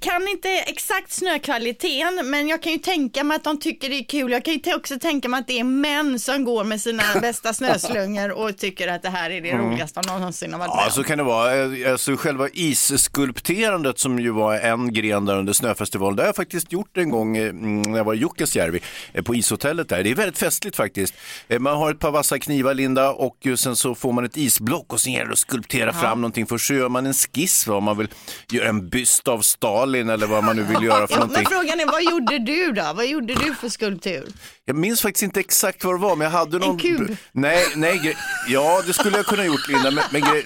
kan 0.00 0.28
inte 0.28 0.48
exakt 0.48 1.12
snökvaliteten 1.12 2.30
men 2.30 2.48
jag 2.48 2.62
kan 2.62 2.72
ju 2.72 2.78
tänka 2.78 3.24
mig 3.24 3.36
att 3.36 3.44
de 3.44 3.60
tycker 3.60 3.88
det 3.88 3.98
är 3.98 4.04
kul. 4.04 4.32
Jag 4.32 4.44
kan 4.44 4.54
ju 4.54 4.74
också 4.74 4.98
tänka 4.98 5.28
mig 5.28 5.40
att 5.40 5.46
det 5.46 5.60
är 5.60 5.64
män 5.64 6.18
som 6.18 6.44
går 6.44 6.64
med 6.64 6.80
sina 6.80 7.02
bästa 7.20 7.54
snöslungor 7.54 8.30
och 8.30 8.58
tycker 8.58 8.88
att 8.88 9.02
det 9.02 9.10
här 9.10 9.30
är 9.30 9.40
det 9.40 9.52
roligaste 9.52 10.00
de 10.00 10.06
någonsin 10.18 10.52
har 10.52 10.58
varit 10.58 10.74
med 10.74 10.84
Ja, 10.86 10.90
så 10.90 11.04
kan 11.04 11.18
det 11.18 11.24
vara. 11.24 11.56
Eh, 11.56 11.92
Alltså, 11.92 12.16
själva 12.16 12.48
isskulpterandet 12.52 13.98
som 13.98 14.18
ju 14.18 14.30
var 14.30 14.54
en 14.54 14.92
gren 14.92 15.24
där 15.24 15.36
under 15.36 15.52
snöfestivalen, 15.52 16.16
faktiskt 16.42 16.72
gjort 16.72 16.96
en 16.96 17.10
gång 17.10 17.36
eh, 17.36 17.48
mm, 17.48 17.82
när 17.82 17.96
jag 17.96 18.04
var 18.04 18.14
i 18.14 18.18
Jukkasjärvi 18.18 18.80
eh, 19.12 19.22
på 19.24 19.34
ishotellet 19.34 19.88
där. 19.88 20.02
Det 20.04 20.10
är 20.10 20.14
väldigt 20.14 20.38
festligt 20.38 20.76
faktiskt. 20.76 21.14
Eh, 21.48 21.58
Man 21.58 21.76
har 21.76 21.90
ett 21.90 21.98
par 21.98 22.10
vassa 22.10 22.38
knivar, 22.38 22.74
Linda, 22.74 23.10
och 23.10 23.36
sen 23.58 23.76
så 23.76 23.94
får 23.94 24.12
man 24.12 24.24
ett 24.24 24.36
isblock 24.36 24.92
och 24.92 25.00
sen 25.00 25.12
gäller 25.12 25.26
det 25.26 25.32
att 25.32 25.38
skulptera 25.38 25.92
fram 25.92 26.20
någonting. 26.20 26.46
Först 26.46 26.66
så 26.66 26.74
gör 26.74 26.88
man 26.88 27.06
en 27.06 27.14
skiss, 27.14 27.66
va, 27.66 27.76
om 27.76 27.84
man 27.84 27.98
vill 27.98 28.08
göra 28.50 28.68
en 28.68 28.88
byst 28.88 29.28
av 29.28 29.40
Stalin 29.40 30.08
eller 30.08 30.26
vad 30.26 30.44
man 30.44 30.56
nu 30.56 30.62
vill 30.62 30.82
göra 30.82 31.06
för 31.06 31.14
Ja, 31.14 31.18
någonting. 31.20 31.42
men 31.42 31.52
frågan 31.60 31.80
är 31.80 31.86
vad 31.86 32.02
gjorde 32.02 32.38
du 32.38 32.72
då? 32.72 32.92
Vad 32.94 33.06
gjorde 33.06 33.34
du 33.34 33.54
för 33.54 33.68
skulptur? 33.68 34.28
Jag 34.64 34.76
minns 34.76 35.02
faktiskt 35.02 35.22
inte 35.22 35.40
exakt 35.40 35.84
vad 35.84 35.94
det 35.94 35.98
var, 36.02 36.16
men 36.16 36.24
jag 36.24 36.32
hade 36.38 36.58
någon... 36.58 36.78
kub? 36.78 37.16
Nej, 37.32 37.64
nej, 37.76 38.16
ja 38.48 38.82
det 38.86 38.92
skulle 38.92 39.16
jag 39.16 39.26
kunna 39.26 39.44
gjort 39.44 39.68
Linda, 39.68 39.90
men, 39.90 40.04
men 40.10 40.22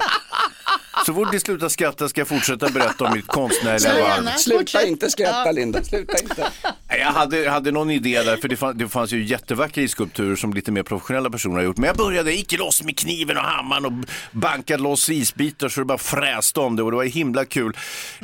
så 1.06 1.14
fort 1.14 1.32
ni 1.32 1.40
slutar 1.40 1.68
skratta 1.68 2.08
ska 2.08 2.20
jag 2.20 2.28
fortsätta 2.28 2.68
berätta 2.68 3.04
om 3.04 3.12
mitt 3.12 3.26
konstnärliga 3.26 3.78
Så 3.78 4.00
varv. 4.00 4.36
Sluta 4.36 4.86
inte 4.86 5.10
skratta. 5.10 5.52
Linda, 5.52 5.84
sluta 5.84 6.18
inte. 6.22 6.50
Nej, 6.88 7.00
Jag 7.00 7.12
hade, 7.12 7.50
hade 7.50 7.70
någon 7.70 7.90
idé 7.90 8.22
där, 8.22 8.36
för 8.36 8.48
det 8.48 8.56
fanns, 8.56 8.78
det 8.78 8.88
fanns 8.88 9.12
ju 9.12 9.24
jättevackra 9.24 9.82
isskulpturer 9.82 10.36
som 10.36 10.54
lite 10.54 10.72
mer 10.72 10.82
professionella 10.82 11.30
personer 11.30 11.56
har 11.56 11.62
gjort. 11.62 11.76
Men 11.76 11.86
jag 11.86 11.96
började, 11.96 12.32
gick 12.32 12.58
loss 12.58 12.82
med 12.82 12.98
kniven 12.98 13.36
och 13.36 13.42
hammaren 13.42 13.84
och 13.84 13.92
bankade 14.32 14.82
loss 14.82 15.10
isbitar 15.10 15.68
så 15.68 15.80
det 15.80 15.84
bara 15.84 15.98
fräste 15.98 16.60
om 16.60 16.76
det 16.76 16.82
och 16.82 16.90
det 16.90 16.96
var 16.96 17.04
himla 17.04 17.44
kul. 17.44 17.76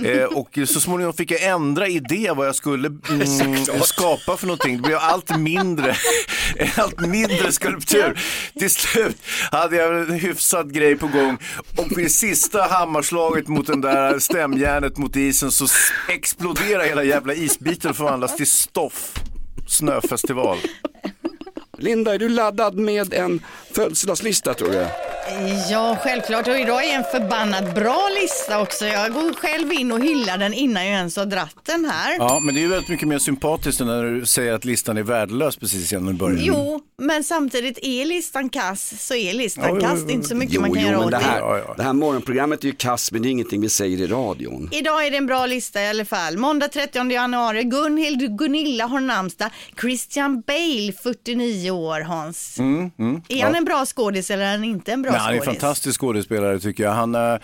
Eh, 0.04 0.24
och 0.24 0.58
så 0.66 0.80
småningom 0.80 1.12
fick 1.12 1.30
jag 1.30 1.42
ändra 1.42 1.88
idé 1.88 2.32
vad 2.36 2.46
jag 2.46 2.54
skulle 2.54 2.88
mm, 3.10 3.64
skapa 3.82 4.36
för 4.36 4.46
någonting. 4.46 4.76
Det 4.76 4.82
blev 4.82 4.98
allt 4.98 5.38
mindre, 5.38 5.96
allt 6.76 7.00
mindre 7.00 7.52
skulptur. 7.52 8.20
Till 8.58 8.70
slut 8.70 9.16
hade 9.52 9.76
jag 9.76 9.98
en 9.98 10.12
hyfsad 10.12 10.74
grej 10.74 10.96
på 10.96 11.06
gång 11.06 11.38
och 11.76 11.98
vid 11.98 12.12
sista 12.38 12.62
hammarslaget 12.62 13.48
mot 13.48 13.66
den 13.66 13.80
där 13.80 14.18
stämjärnet 14.18 14.96
mot 14.96 15.16
isen 15.16 15.50
så 15.50 15.66
exploderar 16.08 16.84
hela 16.84 17.04
jävla 17.04 17.34
isbiten 17.34 17.90
och 17.90 17.96
förvandlas 17.96 18.36
till 18.36 18.46
stoff. 18.46 19.14
Snöfestival. 19.68 20.58
Linda, 21.78 22.14
är 22.14 22.18
du 22.18 22.28
laddad 22.28 22.74
med 22.74 23.14
en 23.14 23.40
födelsedagslista 23.74 24.54
tror 24.54 24.68
du? 24.68 24.86
Ja, 25.70 25.98
självklart. 26.02 26.48
Och 26.48 26.58
idag 26.58 26.84
är 26.84 26.94
en 26.94 27.04
förbannat 27.04 27.74
bra 27.74 28.08
lista 28.22 28.60
också. 28.60 28.86
Jag 28.86 29.12
går 29.12 29.32
själv 29.34 29.72
in 29.72 29.92
och 29.92 30.00
hyllar 30.00 30.38
den 30.38 30.54
innan 30.54 30.86
jag 30.86 30.94
ens 30.94 31.16
har 31.16 31.26
dratt 31.26 31.56
den 31.66 31.84
här. 31.84 32.16
Ja, 32.18 32.40
men 32.42 32.54
det 32.54 32.60
är 32.60 32.62
ju 32.62 32.68
väldigt 32.68 32.88
mycket 32.88 33.08
mer 33.08 33.18
sympatiskt 33.18 33.80
när 33.80 34.04
du 34.04 34.26
säger 34.26 34.52
att 34.52 34.64
listan 34.64 34.96
är 34.96 35.02
värdelös 35.02 35.56
precis 35.56 35.92
innan 35.92 36.06
du 36.06 36.12
börjar. 36.12 36.38
Jo, 36.40 36.80
men 37.02 37.24
samtidigt 37.24 37.78
är 37.82 38.04
listan 38.04 38.48
kass 38.48 39.06
så 39.06 39.14
är 39.14 39.34
listan 39.34 39.64
Ja, 39.74 39.80
kass. 39.80 40.02
Det 40.06 40.12
är 40.12 40.14
inte 40.14 40.28
så 40.28 40.34
mycket 40.34 40.54
Jo, 40.54 40.60
man 40.60 40.72
kan 40.74 40.82
jo, 40.82 40.88
göra 40.88 41.04
åt 41.04 41.10
det 41.10 41.16
här, 41.18 41.76
det 41.76 41.82
här 41.82 41.92
morgonprogrammet 41.92 42.64
är 42.64 42.66
ju 42.68 42.74
kass, 42.74 43.12
men 43.12 43.22
det 43.22 43.28
är 43.28 43.30
ingenting 43.30 43.60
vi 43.60 43.68
säger 43.68 44.00
i 44.00 44.06
radion. 44.06 44.68
Idag 44.72 45.06
är 45.06 45.10
det 45.10 45.16
en 45.16 45.26
bra 45.26 45.46
lista 45.46 45.82
i 45.82 45.88
alla 45.88 46.04
fall. 46.04 46.36
Måndag 46.38 46.68
30 46.68 47.10
januari, 47.10 47.64
Gunhild 47.64 48.38
Gunilla 48.38 48.86
har 48.86 49.00
namnsdag. 49.00 49.50
Christian 49.80 50.40
Bale, 50.40 50.92
49 51.02 51.70
år 51.70 52.00
Hans. 52.00 52.58
är 53.28 53.42
han 53.44 53.54
en 53.54 53.64
bra 53.64 53.86
skådis 53.86 54.30
eller 54.30 54.44
är 54.44 54.50
han 54.50 54.64
inte 54.64 54.92
en 54.92 55.02
bra 55.02 55.12
Nej, 55.12 55.17
han 55.20 55.34
är 55.34 55.38
en 55.38 55.42
fantastisk 55.42 56.00
skådespelare 56.00 56.58
tycker 56.58 56.84
jag. 56.84 56.92
Han, 56.92 57.14
eh, 57.14 57.36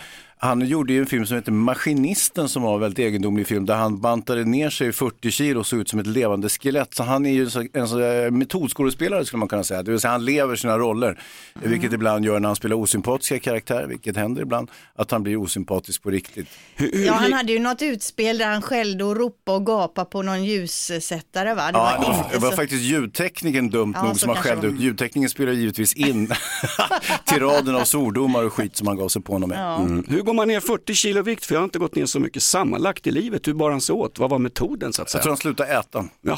han 0.45 0.67
gjorde 0.67 0.93
ju 0.93 0.99
en 0.99 1.05
film 1.05 1.25
som 1.25 1.37
heter 1.37 1.51
Maskinisten 1.51 2.49
som 2.49 2.63
var 2.63 2.73
en 2.73 2.79
väldigt 2.79 2.99
egendomlig 2.99 3.47
film 3.47 3.65
där 3.65 3.75
han 3.75 4.01
bantade 4.01 4.43
ner 4.43 4.69
sig 4.69 4.91
40 4.93 5.31
kilo 5.31 5.59
och 5.59 5.67
såg 5.67 5.79
ut 5.79 5.89
som 5.89 5.99
ett 5.99 6.07
levande 6.07 6.49
skelett. 6.49 6.93
Så 6.93 7.03
han 7.03 7.25
är 7.25 7.31
ju 7.31 7.49
en 7.73 8.25
eh, 8.25 8.31
metodskådespelare 8.31 9.25
skulle 9.25 9.39
man 9.39 9.47
kunna 9.47 9.63
säga. 9.63 9.83
Det 9.83 9.91
vill 9.91 9.99
säga 9.99 10.11
han 10.11 10.25
lever 10.25 10.55
sina 10.55 10.77
roller. 10.77 11.07
Mm. 11.55 11.69
Vilket 11.71 11.93
ibland 11.93 12.25
gör 12.25 12.39
när 12.39 12.49
han 12.49 12.55
spelar 12.55 12.75
osympatiska 12.75 13.39
karaktärer, 13.39 13.87
vilket 13.87 14.17
händer 14.17 14.41
ibland, 14.41 14.71
att 14.95 15.11
han 15.11 15.23
blir 15.23 15.37
osympatisk 15.37 16.03
på 16.03 16.09
riktigt. 16.09 16.47
Ja, 16.77 17.13
han 17.13 17.33
hade 17.33 17.51
ju 17.51 17.59
något 17.59 17.81
utspel 17.81 18.37
där 18.37 18.47
han 18.47 18.61
skällde 18.61 19.03
och 19.03 19.15
ropade 19.15 19.57
och 19.57 19.65
gapade 19.65 20.09
på 20.09 20.21
någon 20.21 20.45
ljussättare 20.45 21.53
va? 21.53 21.71
Det 21.71 21.77
var 21.77 21.91
Ja, 21.91 21.97
det 21.99 22.07
var, 22.07 22.17
inte 22.17 22.29
det 22.31 22.39
var 22.39 22.49
så... 22.49 22.55
faktiskt 22.55 22.83
ljudtekniken 22.83 23.69
dumt 23.69 23.93
Ja, 23.95 24.03
nog 24.03 24.19
som 24.19 24.29
han 24.29 24.43
skällde 24.43 24.67
ut. 24.67 24.79
Ljudtekniken 24.79 25.29
spelar 25.29 25.51
givetvis 25.51 25.93
in 25.93 26.27
till 27.25 27.39
raden 27.39 27.75
av 27.75 27.83
svordomar 27.83 28.43
och 28.43 28.53
skit 28.53 28.77
som 28.77 28.87
han 28.87 28.97
gav 28.97 29.07
sig 29.07 29.21
på 29.21 29.33
honom 29.33 29.49
med. 29.49 29.75
Mm. 29.79 30.05
Man 30.35 30.47
ner 30.47 30.59
40 30.59 30.93
kilo 30.95 31.21
vikt? 31.21 31.45
För 31.45 31.55
jag 31.55 31.59
har 31.59 31.63
inte 31.65 31.79
gått 31.79 31.95
ner 31.95 32.05
så 32.05 32.19
mycket 32.19 32.43
sammanlagt 32.43 33.07
i 33.07 33.11
livet. 33.11 33.47
Hur 33.47 33.53
bar 33.53 33.71
han 33.71 33.81
sig 33.81 33.93
åt? 33.93 34.19
Vad 34.19 34.29
var 34.29 34.39
metoden 34.39 34.93
så 34.93 35.01
att 35.01 35.05
Jag 35.05 35.09
säga? 35.11 35.21
tror 35.21 35.31
han 35.31 35.37
slutade 35.37 35.73
äta. 35.73 36.05
Jaha. 36.21 36.37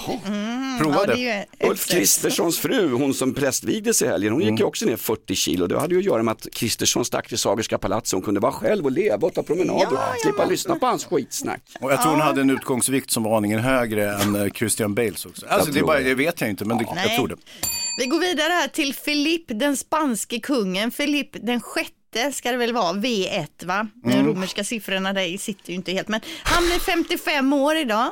Prova 0.80 0.96
Ja, 0.96 1.06
det 1.06 1.46
det. 1.60 1.68
Ulf. 1.68 1.88
Kristerssons 1.88 2.60
fru, 2.60 2.92
hon 2.94 3.14
som 3.14 3.34
prästvigdes 3.34 4.02
i 4.02 4.08
helgen, 4.08 4.34
hon 4.34 4.42
Mm. 4.42 4.54
gick 4.54 4.60
ju 4.60 4.66
också 4.66 4.86
ner 4.86 4.96
40 4.96 5.36
kilo. 5.36 5.68
Det 5.68 5.80
hade 5.80 5.94
ju 5.96 6.00
att 6.00 6.06
göra 6.06 6.24
med 6.24 6.32
att 6.32 6.48
Kristersson 6.54 7.06
stack 7.06 7.28
till 7.28 7.38
Sagerska 7.38 7.78
palatset. 7.78 8.14
Hon 8.14 8.22
kunde 8.22 8.40
vara 8.40 8.52
själv 8.52 8.86
och 8.86 8.92
leva 8.92 9.28
och 9.28 9.34
ta 9.34 9.44
promenader 9.44 9.94
och 9.94 10.22
slippa 10.24 10.46
lyssna 10.46 10.76
på 10.76 10.86
hans 10.86 11.06
skitsnack. 11.06 11.62
Och 11.82 11.92
jag 11.92 12.02
tror 12.02 12.12
hon 12.12 12.22
hade 12.22 12.42
en 12.42 12.50
utgångsvikt 12.50 13.12
som 13.12 13.24
var 13.24 13.38
aningen 13.38 13.60
högre 13.60 14.14
än 14.22 14.36
eh, 14.36 14.52
Christian 14.52 14.96
Bales 14.96 15.26
också. 15.26 15.46
Alltså, 15.50 15.72
det, 15.72 15.82
bara, 15.82 16.00
det. 16.00 16.16
vet 16.16 16.42
jag 16.42 16.50
inte, 16.50 16.66
men 16.66 16.78
det, 16.78 16.86
jag 16.96 17.16
tror 17.16 17.28
det. 17.28 17.36
Vi 18.00 18.06
går 18.06 18.20
vidare 18.20 18.50
här 18.54 18.68
till 18.68 18.94
Filipp, 18.94 19.46
den 19.48 19.78
spanske 19.78 20.40
kungen. 20.40 20.92
Filipp 20.92 21.30
den 21.46 21.62
sjätte 21.62 21.92
ska 22.34 22.52
det 22.52 22.58
väl 22.58 22.74
vara, 22.74 22.94
V1 22.94 23.66
va? 23.66 23.88
Mm. 24.06 24.18
De 24.18 24.28
romerska 24.28 24.64
siffrorna 24.64 25.14
där 25.14 25.38
sitter 25.38 25.70
ju 25.70 25.76
inte 25.76 25.92
helt, 25.92 26.08
men 26.08 26.22
han 26.44 26.66
blir 26.66 26.80
55 26.80 27.54
år 27.54 27.76
idag. 27.76 28.12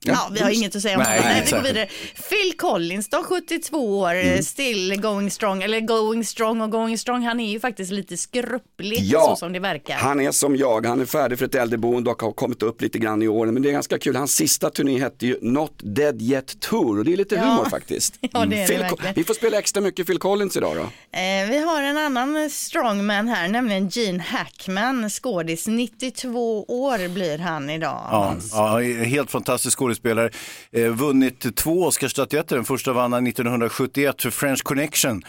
Ja, 0.00 0.28
vi 0.32 0.40
har 0.40 0.50
inget 0.50 0.76
att 0.76 0.82
säga 0.82 0.96
om 0.96 1.02
Nej, 1.02 1.18
honom. 1.18 1.32
Nej, 1.32 1.42
vi 1.46 1.50
går 1.50 1.62
vidare. 1.62 1.86
Phil 2.30 2.52
Collins 2.56 3.08
då, 3.08 3.22
72 3.22 3.98
år, 3.98 4.14
Mm. 4.14 4.42
still 4.42 5.00
going 5.00 5.30
strong, 5.30 5.62
eller 5.62 5.80
going 5.80 6.24
strong 6.24 6.60
och 6.60 6.70
going 6.70 6.98
strong. 6.98 7.22
Han 7.22 7.40
är 7.40 7.50
ju 7.52 7.60
faktiskt 7.60 7.92
lite 7.92 8.16
skröplig 8.16 8.98
Ja, 9.02 9.20
så 9.20 9.36
som 9.36 9.52
det 9.52 9.58
verkar. 9.60 9.94
Han 9.94 10.20
är 10.20 10.30
som 10.30 10.56
jag, 10.56 10.86
han 10.86 11.00
är 11.00 11.04
färdig 11.06 11.38
för 11.38 11.46
ett 11.46 11.54
äldreboende 11.54 12.10
och 12.10 12.22
har 12.22 12.32
kommit 12.32 12.62
upp 12.62 12.82
lite 12.82 12.98
grann 12.98 13.22
i 13.22 13.28
åren. 13.28 13.54
Men 13.54 13.62
det 13.62 13.68
är 13.68 13.72
ganska 13.72 13.98
kul, 13.98 14.16
hans 14.16 14.32
sista 14.34 14.70
turné 14.70 14.98
hette 14.98 15.26
ju 15.26 15.38
Not 15.42 15.72
Dead 15.82 16.22
Yet 16.22 16.60
Tour 16.60 16.98
och 16.98 17.04
det 17.04 17.12
är 17.12 17.16
lite 17.16 17.34
Ja. 17.34 17.40
humor 17.42 17.64
faktiskt. 17.70 18.14
Ja, 18.32 18.44
det 18.46 18.56
är 18.56 18.60
det 18.60 18.66
Phil, 18.66 18.78
verkligen. 18.78 19.14
vi 19.14 19.24
får 19.24 19.34
spela 19.34 19.58
extra 19.58 19.80
mycket 19.80 20.06
Phil 20.06 20.18
Collins 20.18 20.56
idag 20.56 20.76
då. 20.76 20.82
Eh, 20.82 21.48
vi 21.50 21.58
har 21.58 21.82
en 21.82 21.96
annan 21.98 22.50
strongman 22.50 23.28
här, 23.28 23.48
nämligen 23.48 23.88
Gene 23.88 24.22
Hackman, 24.22 25.10
skådis. 25.10 25.66
92 25.66 26.64
år 26.68 27.08
blir 27.08 27.38
han 27.38 27.70
idag. 27.70 28.08
Ja, 28.10 28.36
ja, 28.52 28.78
helt 29.04 29.30
fantastisk 29.60 29.78
skådespelare. 29.78 30.30
Eh, 30.72 30.90
vunnit 30.90 31.56
två 31.56 31.86
Oscarsstatyetter. 31.86 32.56
Den 32.56 32.64
första 32.64 32.92
vann 32.92 33.12
han 33.12 33.26
1971 33.26 34.22
för 34.22 34.30
French 34.30 34.62
Connection. 34.62 35.22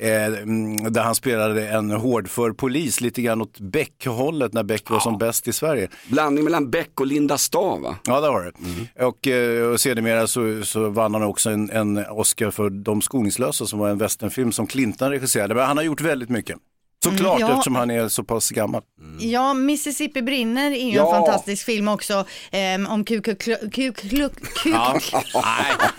Eh, 0.00 0.26
mm, 0.26 0.92
där 0.92 1.02
han 1.02 1.14
spelade 1.14 1.68
en 1.68 1.90
hårdför 1.90 2.52
polis, 2.52 3.00
lite 3.00 3.22
grann 3.22 3.42
åt 3.42 3.60
Beck-hållet 3.60 4.52
när 4.52 4.62
Beck 4.62 4.90
var 4.90 5.00
som 5.00 5.18
bäst 5.18 5.48
i 5.48 5.52
Sverige. 5.52 5.88
Blandning 6.08 6.44
mellan 6.44 6.70
Beck 6.70 7.00
och 7.00 7.06
Linda 7.06 7.38
Stav 7.38 7.80
va? 7.80 7.96
Ja, 8.04 8.20
det 8.20 8.28
var 8.28 8.44
det. 8.44 9.04
Och, 9.04 9.26
eh, 9.26 9.72
och 9.72 9.80
sedermera 9.80 10.26
så, 10.26 10.62
så 10.62 10.88
vann 10.88 11.14
han 11.14 11.22
också 11.22 11.50
en, 11.50 11.70
en 11.70 11.98
Oscar 11.98 12.50
för 12.50 12.70
De 12.70 13.02
skoningslösa 13.02 13.66
som 13.66 13.78
var 13.78 13.88
en 13.88 13.98
westernfilm 13.98 14.52
som 14.52 14.66
Clinton 14.66 15.10
regisserade. 15.10 15.54
Men 15.54 15.66
han 15.66 15.76
har 15.76 15.84
gjort 15.84 16.00
väldigt 16.00 16.28
mycket. 16.28 16.56
Såklart 17.10 17.40
ja. 17.40 17.50
eftersom 17.50 17.76
han 17.76 17.90
är 17.90 18.08
så 18.08 18.24
pass 18.24 18.50
gammal. 18.50 18.82
Ja, 19.20 19.54
Mississippi 19.54 20.22
brinner 20.22 20.70
är 20.70 20.88
ju 20.88 20.94
Ja. 20.94 21.16
en 21.16 21.24
fantastisk 21.24 21.64
film 21.66 21.88
också 21.88 22.24
ehm, 22.50 22.86
om 22.86 23.04
Ku 23.04 23.20
Klux 23.22 23.44
Kuk. 23.72 24.04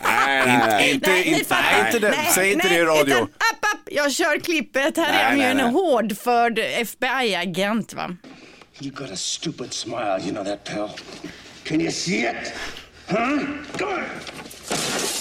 Nej, 0.05 0.91
inte, 0.93 1.09
Nej, 1.09 1.27
inte, 1.27 1.45
nej, 1.49 1.85
inte 1.85 1.99
det. 1.99 2.09
Nej, 2.09 2.29
Säg 2.35 2.53
inte 2.53 2.69
det 2.69 2.75
i 2.75 2.83
radio. 2.83 3.15
utan, 3.15 3.23
app, 3.23 3.65
app, 3.73 3.79
jag 3.91 4.11
kör 4.11 4.39
klippet. 4.39 4.97
Här 4.97 5.11
Nej, 5.11 5.21
är 5.21 5.25
han 5.29 5.37
ju 5.37 5.43
en 5.43 5.59
hårdförd 5.73 6.59
FBI-agent 6.59 7.93
va. 7.93 8.15
You 8.81 8.91
got 8.91 9.11
a 9.11 9.15
stupid 9.15 9.73
smile, 9.73 10.19
you 10.23 10.31
know 10.31 10.43
that, 10.45 10.63
pal? 10.63 10.89
Can 11.63 11.81
you 11.81 11.91
see 11.91 12.19
it? 12.29 12.53
Huh? 13.07 13.17
Good. 13.77 13.89
You 13.89 15.18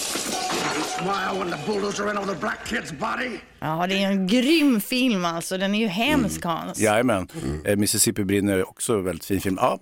Ja, 3.61 3.87
det 3.87 4.02
är 4.02 4.06
en 4.11 4.26
grym 4.26 4.80
film 4.80 5.25
alltså. 5.25 5.58
Den 5.58 5.75
är 5.75 5.78
ju 5.78 5.87
hemsk 5.87 6.44
Hans. 6.44 6.80
Jajamän. 6.80 7.28
Eh, 7.64 7.76
Mississippi 7.76 8.25
brinner 8.25 8.58
är 8.58 8.68
också 8.68 8.92
en 8.92 9.04
väldigt 9.04 9.25
fin 9.25 9.40
film. 9.40 9.58
Ja. 9.61 9.78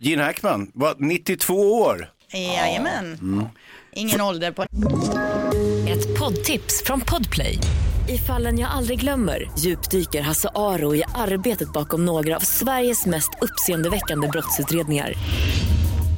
Gene 0.00 0.22
Hackman 0.22 0.70
var 0.74 0.94
92 0.98 1.54
år. 1.80 2.10
Jajamän. 2.32 3.48
Ingen 3.92 4.20
ålder 4.20 4.52
på 4.52 4.62
Ett 5.88 6.18
poddtips 6.18 6.82
från 6.84 7.00
Podplay. 7.00 7.58
I 8.08 8.18
fallen 8.18 8.58
jag 8.58 8.70
aldrig 8.70 9.00
glömmer 9.00 9.50
djupdyker 9.58 10.22
Hasse 10.22 10.48
Aro 10.54 10.94
i 10.94 11.02
arbetet 11.14 11.72
bakom 11.72 12.04
några 12.04 12.36
av 12.36 12.40
Sveriges 12.40 13.06
mest 13.06 13.30
uppseendeväckande 13.40 14.28
brottsutredningar. 14.28 15.14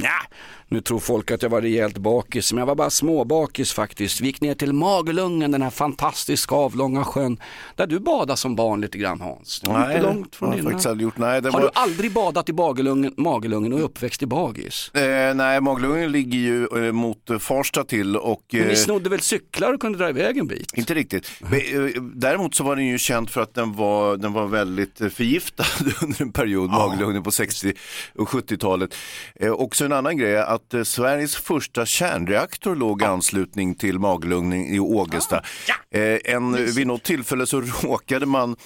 Ja, 0.00 0.18
nu 0.68 0.80
tror 0.80 0.98
folk 0.98 1.30
att 1.30 1.42
jag 1.42 1.50
var 1.50 1.60
rejält 1.60 1.98
bakis, 1.98 2.52
men 2.52 2.58
jag 2.58 2.66
var 2.66 2.74
bara 2.74 2.90
småbakis 2.90 3.72
faktiskt. 3.72 4.20
Vi 4.20 4.26
gick 4.26 4.40
ner 4.40 4.54
till 4.54 4.72
Magelungen, 4.72 5.50
den 5.50 5.62
här 5.62 5.70
fantastiska 5.70 6.54
avlånga 6.54 7.04
sjön, 7.04 7.40
där 7.76 7.86
du 7.86 7.98
badade 8.00 8.36
som 8.36 8.56
barn 8.56 8.80
lite 8.80 8.98
grann 8.98 9.20
Hans. 9.20 9.60
Det 9.60 9.70
var 9.70 9.90
inte 9.90 10.02
långt 10.02 10.36
från 10.36 10.56
dina. 10.56 10.70
faktiskt 10.70 11.00
gjort. 11.00 11.18
Nej, 11.18 11.42
Har 11.42 11.50
var... 11.50 11.60
du 11.60 11.70
aldrig 11.74 12.12
badat 12.12 12.48
i 12.48 12.52
Magelungen, 12.52 13.14
Magelungen 13.16 13.72
och 13.72 13.78
är 13.78 13.82
uppväxt 13.82 14.22
i 14.22 14.26
Bagis? 14.26 14.90
Eh, 14.94 15.34
nej, 15.34 15.60
Maglungen 15.60 16.12
ligger 16.12 16.38
ju 16.38 16.86
eh, 16.86 16.92
mot 16.92 17.30
eh, 17.30 17.38
Farsta 17.38 17.84
till 17.84 18.16
och... 18.16 18.42
Men 18.52 18.62
eh, 18.62 18.68
ni 18.68 18.76
snodde 18.76 19.10
väl 19.10 19.20
cyklar 19.20 19.72
och 19.72 19.80
kunde 19.80 19.98
dra 19.98 20.08
iväg 20.08 20.38
en 20.38 20.46
bit? 20.46 20.72
Inte 20.74 20.94
riktigt. 20.94 21.30
Men, 21.40 21.86
eh, 21.86 22.02
Däremot 22.02 22.54
så 22.54 22.64
var 22.64 22.76
den 22.76 22.86
ju 22.86 22.98
känd 22.98 23.30
för 23.30 23.40
att 23.40 23.54
den 23.54 23.72
var, 23.72 24.16
den 24.16 24.32
var 24.32 24.46
väldigt 24.46 25.00
eh, 25.00 25.08
förgiftad 25.08 25.64
under 26.02 26.22
en 26.22 26.32
period, 26.32 26.70
Maglugnen 26.70 27.22
på 27.22 27.30
60 27.30 27.72
och 28.14 28.28
70-talet. 28.28 28.94
Eh, 29.40 29.50
också 29.50 29.85
en 29.86 29.92
annan 29.92 30.16
grej 30.16 30.36
att 30.38 30.74
eh, 30.74 30.82
Sveriges 30.82 31.36
första 31.36 31.86
kärnreaktor 31.86 32.76
låg 32.76 33.02
i 33.02 33.04
anslutning 33.04 33.74
till 33.74 33.98
Maglugnen 33.98 34.66
i 34.74 34.78
Ågesta. 34.80 35.42
Eh, 35.94 36.34
en, 36.34 36.52
vid 36.74 36.86
något 36.86 37.02
tillfälle 37.02 37.46
så 37.46 37.60
råkade 37.82 38.26
man 38.26 38.56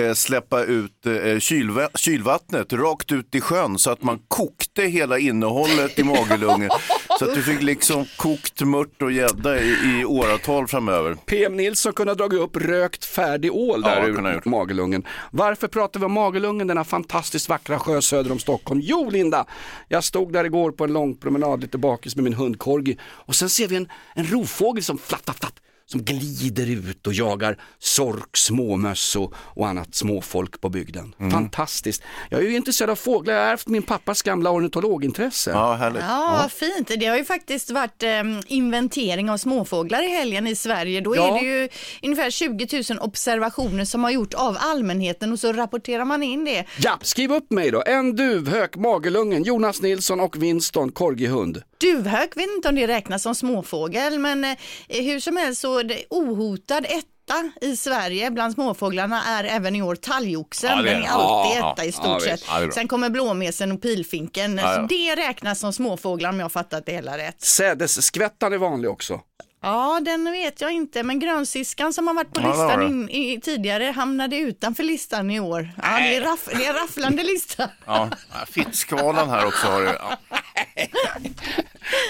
eh, 0.00 0.12
släppa 0.14 0.62
ut 0.62 1.06
eh, 1.06 1.12
kylva- 1.38 1.88
kylvattnet 1.94 2.72
rakt 2.72 3.12
ut 3.12 3.34
i 3.34 3.40
sjön 3.40 3.78
så 3.78 3.90
att 3.90 4.02
man 4.02 4.18
kokte 4.28 4.82
hela 4.82 5.18
innehållet 5.18 5.98
i 5.98 6.04
Magelungen. 6.04 6.70
så 7.18 7.24
att 7.24 7.34
du 7.34 7.42
fick 7.42 7.62
liksom 7.62 8.04
kokt 8.16 8.60
mört 8.60 9.02
och 9.02 9.12
gädda 9.12 9.60
i, 9.60 10.00
i 10.00 10.04
åratal 10.04 10.68
framöver. 10.68 11.14
PM 11.14 11.56
Nilsson 11.56 11.92
kunde 11.92 12.10
ha 12.10 12.16
dragit 12.16 12.40
upp 12.40 12.56
rökt 12.56 13.04
färdig 13.04 13.54
ål 13.54 13.82
Ja, 13.84 13.88
där 13.88 14.00
ha 14.00 14.32
ur. 14.32 14.42
Magelungen. 14.44 15.06
Varför 15.30 15.68
pratar 15.68 16.00
vi 16.00 16.06
om 16.06 16.12
Magelungen, 16.12 16.66
denna 16.66 16.84
fantastiskt 16.84 17.48
vackra 17.48 17.78
sjö 17.78 18.02
söder 18.02 18.32
om 18.32 18.38
Stockholm? 18.38 18.80
Jo 18.84 19.10
Linda, 19.10 19.46
jag 19.88 20.04
stod 20.04 20.32
där 20.32 20.44
igår 20.44 20.70
på 20.70 20.84
en 20.84 20.92
lång 20.92 21.16
promenad 21.16 21.60
lite 21.60 21.78
bakis 21.78 22.16
med 22.16 22.24
min 22.24 22.34
hund 22.34 22.58
Corgi 22.58 22.98
och 23.02 23.34
sen 23.34 23.48
ser 23.48 23.68
vi 23.68 23.76
en, 23.76 23.88
en 24.14 24.26
rovfågel 24.26 24.82
som 24.82 24.98
flatt, 24.98 25.24
flatt, 25.24 25.38
flatt 25.38 25.60
som 25.86 26.02
glider 26.04 26.70
ut 26.70 27.06
och 27.06 27.12
jagar 27.12 27.58
sork, 27.78 28.36
småmöss 28.36 29.16
och, 29.16 29.34
och 29.36 29.68
annat 29.68 29.94
småfolk 29.94 30.60
på 30.60 30.68
bygden. 30.68 31.14
Fantastiskt. 31.30 32.02
Jag 32.30 32.40
är 32.40 32.44
ju 32.44 32.56
intresserad 32.56 32.90
av 32.90 32.96
fåglar, 32.96 33.34
jag 33.34 33.40
har 33.44 33.48
ärvt 33.52 33.66
min 33.66 33.82
pappas 33.82 34.22
gamla 34.22 34.50
ornitologintresse. 34.50 35.50
Ja, 35.50 35.74
härligt. 35.74 36.02
Ja, 36.02 36.38
vad 36.42 36.52
fint. 36.52 36.90
Det 37.00 37.06
har 37.06 37.16
ju 37.16 37.24
faktiskt 37.24 37.70
varit 37.70 38.02
eh, 38.02 38.10
inventering 38.46 39.30
av 39.30 39.36
småfåglar 39.36 40.02
i 40.02 40.08
helgen 40.08 40.46
i 40.46 40.56
Sverige. 40.56 41.00
Då 41.00 41.16
Ja. 41.16 41.28
är 41.38 41.40
det 41.42 41.46
ju 41.46 41.68
ungefär 42.02 42.30
20 42.30 42.82
000 42.90 42.98
observationer 43.00 43.84
som 43.84 44.04
har 44.04 44.10
gjort 44.10 44.34
av 44.34 44.56
allmänheten 44.60 45.32
och 45.32 45.38
så 45.38 45.52
rapporterar 45.52 46.04
man 46.04 46.22
in 46.22 46.44
det. 46.44 46.64
Ja, 46.78 46.98
skriv 47.02 47.32
upp 47.32 47.50
mig 47.50 47.70
då. 47.70 47.82
En 47.86 48.16
duvhök, 48.16 48.76
Magelungen, 48.76 49.42
Jonas 49.42 49.82
Nilsson 49.82 50.20
och 50.20 50.42
Winston, 50.42 50.92
korgihund. 50.92 51.62
Duvhök 51.84 52.36
vet 52.36 52.48
inte 52.56 52.68
om 52.68 52.74
det 52.74 52.86
räknas 52.86 53.22
som 53.22 53.34
småfågel, 53.34 54.18
men 54.18 54.44
eh, 54.44 54.56
hur 54.88 55.20
som 55.20 55.36
helst 55.36 55.60
så 55.60 55.78
är 55.78 55.84
det 55.84 56.04
ohotad 56.10 56.84
etta 56.88 57.50
i 57.60 57.76
Sverige 57.76 58.30
bland 58.30 58.54
småfåglarna 58.54 59.22
är 59.24 59.44
även 59.44 59.76
i 59.76 59.82
år 59.82 59.94
talgoxen. 59.96 60.70
Ja, 60.76 60.82
det 60.82 60.90
är 60.90 60.94
Den 60.94 61.02
är 61.02 61.06
det. 61.06 61.12
alltid 61.12 61.58
Ja, 61.62 61.72
etta 61.72 61.84
i 61.84 61.88
ja, 61.88 61.92
stort 61.92 62.06
ja, 62.06 62.20
sett. 62.20 62.44
Ja, 62.48 62.54
det 62.58 62.62
är 62.62 62.66
bra. 62.66 62.74
Sen 62.74 62.88
kommer 62.88 63.10
blåmesen 63.10 63.72
och 63.72 63.82
pilfinken. 63.82 64.58
Ja, 64.58 64.70
ja. 64.70 64.74
Så 64.74 64.86
det 64.86 65.14
räknas 65.16 65.60
som 65.60 65.72
småfåglar 65.72 66.28
om 66.30 66.36
jag 66.38 66.44
har 66.44 66.50
fattat 66.50 66.86
det 66.86 66.92
hela 66.92 67.18
rätt. 67.18 67.42
Sädesskvättan 67.42 68.52
är 68.52 68.58
vanlig 68.58 68.90
också. 68.90 69.20
Ja, 69.62 70.00
den 70.02 70.32
vet 70.32 70.60
jag 70.60 70.72
inte, 70.72 71.02
men 71.02 71.18
grönsiskan 71.18 71.92
som 71.92 72.06
har 72.06 72.14
varit 72.14 72.32
på 72.32 72.40
Ja, 72.40 72.46
det 72.46 72.56
var 72.56 72.66
listan 72.66 72.80
det. 72.80 72.86
in, 72.86 73.08
i, 73.10 73.40
tidigare 73.40 73.84
hamnade 73.84 74.36
utanför 74.36 74.82
listan 74.82 75.30
i 75.30 75.40
år. 75.40 75.70
Ja, 75.82 75.98
det, 75.98 76.16
är 76.16 76.20
raff, 76.20 76.48
det 76.52 76.64
är 76.66 76.68
en 76.68 76.74
rafflande 76.74 77.22
lista. 77.32 77.70
Ja, 77.86 78.08
fittskvalan 78.50 79.30
här 79.30 79.46
också 79.46 79.66
har 79.66 79.82
det. 79.82 79.96
Ja. 80.00 80.38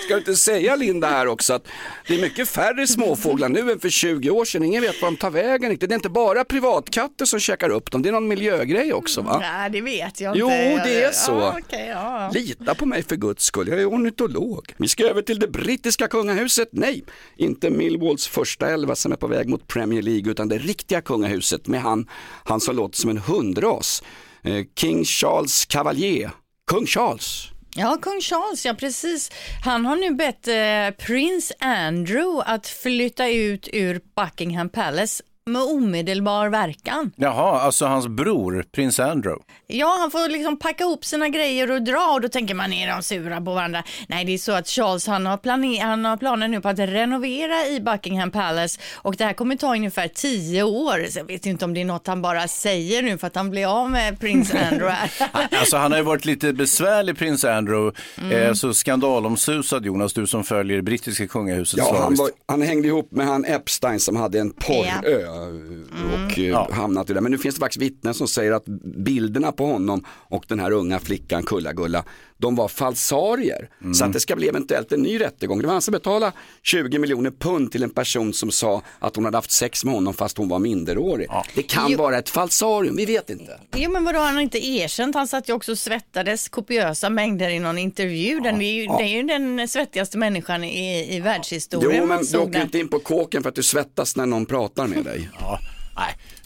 Ska 0.04 0.14
du 0.14 0.18
inte 0.18 0.36
säga 0.36 0.76
Linda 0.76 1.08
här 1.08 1.26
också 1.26 1.52
att 1.52 1.66
det 2.08 2.14
är 2.14 2.20
mycket 2.20 2.48
färre 2.48 2.86
småfåglar 2.86 3.48
nu 3.48 3.72
än 3.72 3.80
för 3.80 3.88
20 3.88 4.30
år 4.30 4.44
sedan. 4.44 4.64
Ingen 4.64 4.82
vet 4.82 5.02
var 5.02 5.10
de 5.10 5.16
tar 5.16 5.30
vägen 5.30 5.70
riktigt. 5.70 5.88
Det 5.88 5.92
är 5.92 5.96
inte 5.96 6.08
bara 6.08 6.44
privatkatter 6.44 7.24
som 7.24 7.40
käkar 7.40 7.70
upp 7.70 7.90
dem, 7.90 8.02
det 8.02 8.08
är 8.08 8.12
någon 8.12 8.28
miljögrej 8.28 8.92
också 8.92 9.20
va? 9.22 9.38
Nej, 9.40 9.70
det 9.70 9.80
vet 9.80 10.20
jag 10.20 10.36
Jo, 10.36 10.50
inte. 10.50 10.84
det 10.84 11.02
är 11.02 11.12
så. 11.12 11.32
Ja, 11.32 11.56
okej, 11.66 11.86
ja. 11.88 12.30
Lita 12.34 12.74
på 12.74 12.86
mig 12.86 13.02
för 13.02 13.16
guds 13.16 13.44
skull, 13.44 13.68
jag 13.68 13.80
är 13.80 13.90
ornitolog. 13.90 14.74
Vi 14.76 14.88
ska 14.88 15.04
över 15.04 15.22
till 15.22 15.38
det 15.38 15.48
brittiska 15.48 16.08
kungahuset. 16.08 16.68
Nej, 16.72 17.04
inte 17.36 17.70
Millwalls 17.70 18.26
första 18.26 18.70
elva 18.70 18.94
som 18.96 19.12
är 19.12 19.16
på 19.16 19.26
väg 19.26 19.48
mot 19.48 19.68
Premier 19.68 20.02
League 20.02 20.30
utan 20.30 20.48
det 20.48 20.58
riktiga 20.58 21.00
kungahuset 21.00 21.66
med 21.66 21.82
han, 21.82 22.08
han 22.44 22.60
som 22.60 22.76
låter 22.76 22.96
som 22.98 23.10
en 23.10 23.18
hundras. 23.18 24.02
Eh, 24.42 24.64
King 24.78 25.04
Charles 25.04 25.64
Cavalier, 25.64 26.30
kung 26.70 26.86
Charles. 26.86 27.48
Ja, 27.76 27.96
kung 28.02 28.20
Charles, 28.20 28.66
ja 28.66 28.74
precis. 28.74 29.30
Han 29.64 29.86
har 29.86 29.96
nu 29.96 30.10
bett 30.14 30.48
eh, 30.48 31.06
prins 31.06 31.52
Andrew 31.58 32.42
att 32.46 32.66
flytta 32.66 33.28
ut 33.28 33.68
ur 33.72 34.00
Buckingham 34.16 34.68
Palace 34.68 35.22
med 35.46 35.62
omedelbar 35.62 36.48
verkan. 36.48 37.12
Jaha, 37.16 37.60
alltså 37.60 37.86
hans 37.86 38.08
bror, 38.08 38.64
prins 38.72 39.00
Andrew. 39.00 39.44
Ja, 39.66 39.96
han 40.00 40.10
får 40.10 40.28
liksom 40.28 40.58
packa 40.58 40.84
ihop 40.84 41.04
sina 41.04 41.28
grejer 41.28 41.70
och 41.70 41.82
dra 41.82 42.12
och 42.14 42.20
då 42.20 42.28
tänker 42.28 42.54
man, 42.54 42.72
är 42.72 42.88
de 42.96 43.02
sura 43.02 43.40
på 43.40 43.54
varandra? 43.54 43.82
Nej, 44.08 44.24
det 44.24 44.34
är 44.34 44.38
så 44.38 44.52
att 44.52 44.68
Charles 44.68 45.06
han 45.06 45.26
har, 45.26 45.36
planer, 45.36 45.80
han 45.80 46.04
har 46.04 46.16
planer 46.16 46.48
nu 46.48 46.60
på 46.60 46.68
att 46.68 46.78
renovera 46.78 47.66
i 47.66 47.80
Buckingham 47.80 48.30
Palace 48.30 48.80
och 48.94 49.16
det 49.16 49.24
här 49.24 49.32
kommer 49.32 49.56
ta 49.56 49.74
ungefär 49.74 50.08
tio 50.08 50.62
år. 50.62 51.06
Så 51.10 51.18
jag 51.18 51.24
vet 51.24 51.46
inte 51.46 51.64
om 51.64 51.74
det 51.74 51.80
är 51.80 51.84
något 51.84 52.06
han 52.06 52.22
bara 52.22 52.48
säger 52.48 53.02
nu 53.02 53.18
för 53.18 53.26
att 53.26 53.36
han 53.36 53.50
blir 53.50 53.82
av 53.82 53.90
med 53.90 54.20
prins 54.20 54.54
Andrew 54.70 54.90
här. 54.90 55.10
Alltså 55.58 55.76
han 55.76 55.92
har 55.92 55.98
ju 55.98 56.04
varit 56.04 56.24
lite 56.24 56.52
besvärlig 56.52 57.18
prins 57.18 57.44
Andrew, 57.44 58.00
eh, 58.32 58.52
så 58.52 58.74
skandalomsusad 58.74 59.86
Jonas, 59.86 60.12
du 60.12 60.26
som 60.26 60.44
följer 60.44 60.82
brittiska 60.82 61.26
kungahuset 61.26 61.78
Ja, 61.78 61.96
han, 62.02 62.14
var, 62.14 62.30
han 62.46 62.62
hängde 62.62 62.88
ihop 62.88 63.10
med 63.10 63.26
han 63.26 63.44
Epstein 63.44 64.00
som 64.00 64.16
hade 64.16 64.40
en 64.40 64.52
porrö 64.52 65.33
och 65.42 66.38
eh, 66.38 66.44
Ja. 66.44 66.68
hamnat 66.72 67.10
i 67.10 67.12
det. 67.14 67.20
Men 67.20 67.32
nu 67.32 67.38
finns 67.38 67.54
det 67.54 67.58
faktiskt 67.60 67.82
vittnen 67.82 68.14
som 68.14 68.28
säger 68.28 68.52
att 68.52 68.64
bilderna 68.96 69.52
på 69.52 69.66
honom 69.66 70.04
och 70.08 70.44
den 70.48 70.60
här 70.60 70.70
unga 70.70 70.98
flickan 70.98 71.42
Kulla-Gulla, 71.42 72.04
de 72.44 72.56
var 72.56 72.68
falsarier. 72.68 73.68
Så 73.94 74.04
att 74.04 74.12
det 74.12 74.20
ska 74.20 74.36
bli 74.36 74.48
eventuellt 74.48 74.92
en 74.92 75.02
ny 75.02 75.20
rättegång. 75.20 75.60
Det 75.60 75.66
var 75.66 75.72
han 75.72 75.82
som 75.82 75.92
betalade 75.92 76.32
20 76.62 76.98
miljoner 76.98 77.30
pund 77.30 77.72
till 77.72 77.82
en 77.82 77.90
person 77.90 78.32
som 78.32 78.50
sa 78.50 78.82
att 78.98 79.16
hon 79.16 79.24
hade 79.24 79.36
haft 79.36 79.50
sex 79.50 79.84
med 79.84 79.94
honom 79.94 80.14
fast 80.14 80.38
hon 80.38 80.48
var 80.48 80.58
minderårig. 80.58 81.28
Det 81.54 81.62
kan 81.62 81.90
Jo. 81.90 81.98
vara 81.98 82.18
ett 82.18 82.28
falsarium, 82.30 82.96
vi 82.96 83.04
vet 83.06 83.30
inte. 83.30 83.60
Jo 83.76 83.90
men 83.90 84.04
vadå, 84.04 84.18
han 84.18 84.34
har 84.34 84.42
inte 84.42 84.66
erkänt. 84.66 85.14
Han 85.14 85.26
satt 85.28 85.48
ju 85.48 85.52
också 85.52 85.72
och 85.72 85.78
svettades 85.78 86.48
kopiösa 86.48 87.10
mängder 87.10 87.50
i 87.50 87.58
någon 87.58 87.78
intervju. 87.78 88.40
Den 88.40 88.62
är 88.62 88.72
ju, 88.72 88.86
Det 88.86 89.04
är 89.04 89.16
ju 89.16 89.22
den 89.22 89.68
svettigaste 89.68 90.18
människan 90.18 90.64
i, 90.64 91.16
i 91.16 91.20
världshistorien. 91.20 92.00
Jo, 92.00 92.06
men 92.06 92.24
du 92.32 92.38
åker 92.38 92.62
inte 92.62 92.78
in 92.78 92.88
på 92.88 92.98
kåken 92.98 93.42
för 93.42 93.48
att 93.48 93.54
du 93.54 93.62
svettas 93.62 94.16
när 94.16 94.26
någon 94.26 94.46
pratar 94.46 94.86
med 94.86 95.04
dig. 95.04 95.28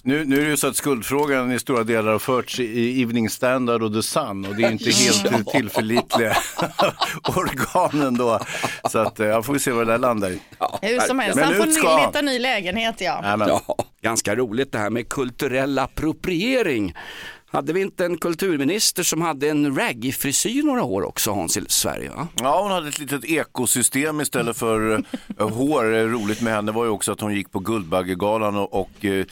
Nu, 0.02 0.24
nu 0.24 0.36
är 0.40 0.44
det 0.44 0.50
ju 0.50 0.56
så 0.56 0.66
att 0.66 0.76
skuldfrågan 0.76 1.52
i 1.52 1.58
stora 1.58 1.84
delar 1.84 2.12
har 2.12 2.18
förts 2.18 2.60
i- 2.60 3.02
Evening 3.02 3.30
Standard 3.30 3.82
och 3.82 3.92
The 3.94 4.02
Sun 4.02 4.46
och 4.46 4.56
det 4.56 4.62
är 4.64 4.70
inte 4.70 4.90
helt 4.90 5.48
tillförlitliga 5.48 6.36
organen 7.36 8.14
då. 8.16 8.40
Så 8.90 8.98
att, 8.98 9.20
eh, 9.20 9.26
ja, 9.26 9.42
får 9.42 9.52
vi 9.52 9.58
se 9.58 9.70
vad 9.70 9.86
det 9.86 9.92
där 9.92 9.98
landar 9.98 10.30
i. 10.30 10.40
Hur 10.82 11.00
som 11.00 11.18
helst, 11.18 11.36
Men 11.36 11.44
han 11.44 11.54
får 11.54 11.66
ska 11.72 12.06
leta 12.06 12.20
ny 12.22 12.38
lägenhet 12.38 12.94
ja. 13.00 13.20
Ja, 13.48 13.76
ganska 14.02 14.36
roligt 14.36 14.72
det 14.72 14.78
här 14.78 14.90
med 14.90 15.08
kulturell 15.08 15.78
appropriering. 15.78 16.94
Hade 17.50 17.72
vi 17.72 17.80
inte 17.80 18.04
en 18.04 18.18
kulturminister 18.18 19.02
som 19.02 19.22
hade 19.22 19.48
en 19.48 19.76
raggy-frisyr 19.78 20.62
några 20.62 20.82
år 20.84 21.02
också, 21.02 21.30
Hans, 21.32 21.56
i 21.56 21.64
Sverige? 21.68 22.10
Va? 22.10 22.28
Ja, 22.34 22.62
hon 22.62 22.70
hade 22.70 22.88
ett 22.88 22.98
litet 22.98 23.24
ekosystem 23.24 24.20
istället 24.20 24.56
för 24.56 24.80
uh, 25.40 25.48
hår. 25.50 25.94
Eh, 25.94 26.02
Roligt 26.04 26.40
med 26.40 26.52
henne 26.54 26.72
var 26.72 26.84
ju 26.84 26.90
också 26.90 27.12
att 27.12 27.20
hon 27.20 27.34
gick 27.34 27.52
på 27.52 27.58
Guldbaggegalan 27.58 28.56
och, 28.56 28.80
och 28.80 28.90
eh, 29.04 29.12
eh, 29.12 29.24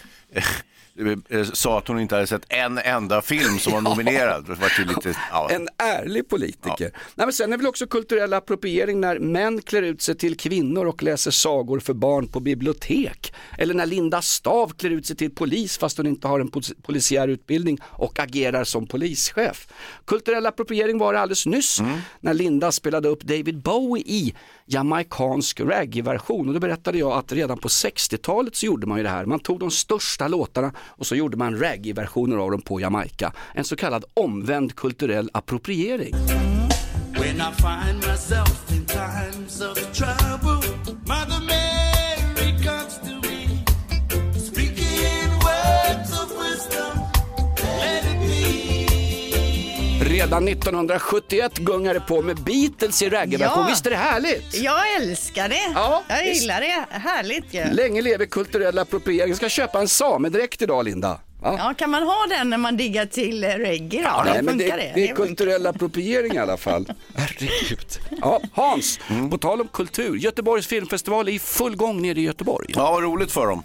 sa 1.52 1.78
att 1.78 1.88
hon 1.88 2.00
inte 2.00 2.14
hade 2.14 2.26
sett 2.26 2.44
en 2.48 2.78
enda 2.78 3.22
film 3.22 3.58
som 3.58 3.72
var 3.72 3.80
nominerad. 3.90 4.48
Var 4.48 4.84
lite, 4.84 5.18
ja. 5.30 5.50
En 5.50 5.68
ärlig 5.78 6.28
politiker. 6.28 6.90
Nej, 7.14 7.26
men 7.26 7.32
sen 7.32 7.52
är 7.52 7.56
väl 7.56 7.66
också 7.66 7.86
kulturell 7.86 8.32
appropriering 8.32 9.00
när 9.00 9.18
män 9.18 9.62
klär 9.62 9.82
ut 9.82 10.02
sig 10.02 10.14
till 10.14 10.36
kvinnor 10.36 10.86
och 10.86 11.02
läser 11.02 11.30
sagor 11.30 11.80
för 11.80 11.94
barn 11.94 12.28
på 12.28 12.40
bibliotek. 12.40 13.32
Eller 13.58 13.74
när 13.74 13.86
Linda 13.86 14.22
Stav 14.22 14.72
klär 14.76 14.90
ut 14.90 15.06
sig 15.06 15.16
till 15.16 15.30
polis 15.34 15.78
fast 15.78 15.96
hon 15.96 16.06
inte 16.06 16.28
har 16.28 16.40
en 16.40 16.48
pol- 16.48 16.62
polisiär 16.82 17.28
utbildning 17.28 17.78
och 17.84 18.18
agerar 18.20 18.64
som 18.64 18.86
polischef. 18.86 19.68
Kulturell 20.04 20.46
appropriering 20.46 20.98
var 20.98 21.12
det 21.12 21.20
alldeles 21.20 21.46
nyss 21.46 21.80
när 22.20 22.34
Linda 22.34 22.72
spelade 22.72 23.08
upp 23.08 23.22
David 23.22 23.58
Bowie 23.62 24.04
i 24.06 24.34
jamaicansk 24.66 25.60
reggae-version 25.60 26.48
och 26.48 26.54
då 26.54 26.60
berättade 26.60 26.98
jag 26.98 27.12
att 27.12 27.32
redan 27.32 27.58
på 27.58 27.68
60-talet 27.68 28.56
så 28.56 28.66
gjorde 28.66 28.86
man 28.86 28.98
ju 28.98 29.04
det 29.04 29.10
här. 29.10 29.26
Man 29.26 29.40
tog 29.40 29.60
de 29.60 29.70
största 29.70 30.28
låtarna 30.28 30.72
och 30.78 31.06
så 31.06 31.14
gjorde 31.14 31.36
man 31.36 31.58
reggae-versioner 31.58 32.36
av 32.36 32.50
dem 32.50 32.62
på 32.62 32.80
Jamaica. 32.80 33.32
En 33.54 33.64
så 33.64 33.76
kallad 33.76 34.04
omvänd 34.14 34.76
kulturell 34.76 35.30
appropriering. 35.32 36.14
When 37.18 37.40
I 37.40 37.52
find 37.56 37.96
myself 37.96 38.72
in 38.72 38.84
times 38.84 39.60
of 39.60 39.92
trouble, 39.92 40.62
Mother 41.06 41.40
Mary 41.46 41.65
Redan 50.16 50.48
1971 50.48 51.58
gungade 51.58 52.00
på 52.00 52.22
med 52.22 52.36
Beatles 52.36 53.02
i 53.02 53.08
reggae-version. 53.08 53.62
Ja. 53.62 53.66
Visst 53.70 53.86
är 53.86 53.90
det 53.90 53.96
härligt? 53.96 54.54
Jag 54.54 54.94
älskar 54.96 55.48
det. 55.48 55.72
Ja, 55.74 56.02
jag 56.08 56.26
gillar 56.26 56.60
det. 56.60 56.86
Härligt 56.90 57.54
ju. 57.54 57.64
Länge 57.64 58.02
leve 58.02 58.26
kulturell 58.26 58.78
appropriering. 58.78 59.28
Jag 59.28 59.36
ska 59.36 59.48
köpa 59.48 59.80
en 59.80 59.88
samedräkt 59.88 60.62
idag 60.62 60.84
Linda. 60.84 61.20
Ja. 61.42 61.54
Ja, 61.58 61.74
kan 61.74 61.90
man 61.90 62.02
ha 62.02 62.26
den 62.28 62.50
när 62.50 62.58
man 62.58 62.76
diggar 62.76 63.06
till 63.06 63.44
eh, 63.44 63.48
reggae 63.48 64.02
då? 64.02 64.22
Nej, 64.24 64.34
Funkar 64.34 64.42
men 64.42 64.58
det, 64.58 64.64
det? 64.64 64.92
det 64.94 65.08
är 65.10 65.14
kulturell 65.14 65.66
appropriering 65.66 66.32
i 66.34 66.38
alla 66.38 66.56
fall. 66.56 66.92
Herregud. 67.14 67.86
Ja, 68.20 68.40
Hans, 68.52 68.98
på 69.30 69.38
tal 69.38 69.60
om 69.60 69.68
kultur. 69.68 70.16
Göteborgs 70.16 70.66
filmfestival 70.66 71.28
är 71.28 71.32
i 71.32 71.38
full 71.38 71.76
gång 71.76 72.02
nere 72.02 72.20
i 72.20 72.22
Göteborg. 72.22 72.66
ja, 72.74 72.90
vad 72.92 73.02
roligt 73.02 73.32
för 73.32 73.46
dem. 73.46 73.62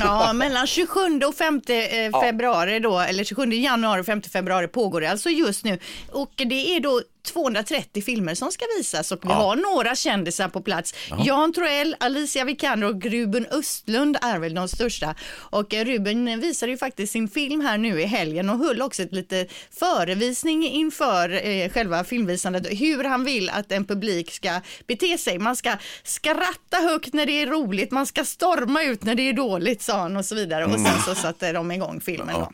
Ja, 0.00 0.32
mellan 0.32 0.66
27 0.66 1.00
och 1.28 1.34
5 1.34 1.60
eh, 1.68 2.20
februari 2.20 2.78
då, 2.80 2.98
eller 2.98 3.24
27 3.24 3.44
januari 3.52 4.00
och 4.00 4.06
5 4.06 4.22
februari 4.22 4.68
pågår 4.68 5.00
det 5.00 5.10
alltså 5.10 5.30
just 5.30 5.64
nu. 5.64 5.78
Och 6.12 6.32
det 6.36 6.76
är 6.76 6.80
då 6.80 7.02
230 7.24 8.02
filmer 8.02 8.34
som 8.34 8.52
ska 8.52 8.64
visas 8.78 9.12
och 9.12 9.18
vi 9.22 9.32
har 9.32 9.56
några 9.56 9.94
kändisar 9.94 10.48
på 10.48 10.60
plats. 10.60 10.94
Jan 11.24 11.52
Troell, 11.52 11.96
Alicia 12.00 12.44
Vikander 12.44 12.88
och 12.88 13.04
Ruben 13.04 13.46
Östlund 13.46 14.16
är 14.22 14.38
väl 14.38 14.54
de 14.54 14.68
största. 14.68 15.14
Och 15.34 15.74
eh, 15.74 15.84
Ruben 15.84 16.40
visade 16.40 16.72
ju 16.72 16.78
faktiskt 16.78 17.12
sin 17.12 17.28
film 17.28 17.60
här 17.60 17.78
nu 17.78 18.00
i 18.00 18.04
helgen 18.04 18.50
och 18.50 18.58
höll 18.58 18.82
också 18.82 19.02
ett 19.02 19.12
lite 19.12 19.46
förevisning 19.70 20.68
inför 20.68 21.46
eh, 21.46 21.70
själva 21.70 22.04
filmvisandet 22.04 22.66
hur 22.80 23.04
han 23.04 23.24
vill 23.24 23.48
att 23.50 23.72
en 23.72 23.84
publik 23.84 24.30
ska 24.32 24.60
bete 24.86 25.18
sig. 25.18 25.38
Man 25.38 25.56
ska 25.56 25.76
skratta 26.02 26.76
högt 26.76 27.12
när 27.12 27.26
det 27.26 27.42
är 27.42 27.46
roligt, 27.46 27.90
man 27.90 28.06
ska 28.06 28.24
storma 28.24 28.82
ut 28.82 29.04
när 29.04 29.14
det 29.14 29.28
är 29.28 29.32
dåligt 29.32 29.82
sa 29.82 29.98
han 29.98 30.16
och 30.16 30.24
så 30.24 30.34
vidare. 30.34 30.64
Och 30.64 30.70
sen 30.80 31.00
så 31.06 31.14
satte 31.14 31.52
de 31.52 31.70
igång 31.72 32.00
filmen 32.00 32.34
då. 32.34 32.52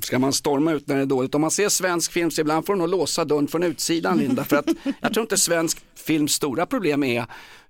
Ska 0.00 0.18
man 0.18 0.32
storma 0.32 0.72
ut 0.72 0.86
när 0.86 0.96
det 0.96 1.02
är 1.02 1.06
dåligt? 1.06 1.34
Om 1.34 1.40
man 1.40 1.50
ser 1.50 1.68
svensk 1.68 2.12
film 2.12 2.30
så 2.30 2.40
ibland 2.40 2.66
får 2.66 2.72
de 2.72 2.78
nog 2.78 2.88
låsa 2.88 3.24
dörren 3.24 3.48
från 3.48 3.62
utsidan 3.62 3.95
sidan 3.96 4.18
Linda. 4.18 4.44
För 4.44 4.56
att 4.56 4.68
jag 5.00 5.12
tror 5.14 5.24
inte 5.24 5.36
svensk 5.36 5.78
films 5.94 6.32
stora 6.32 6.66
problem 6.66 7.04
är 7.04 7.26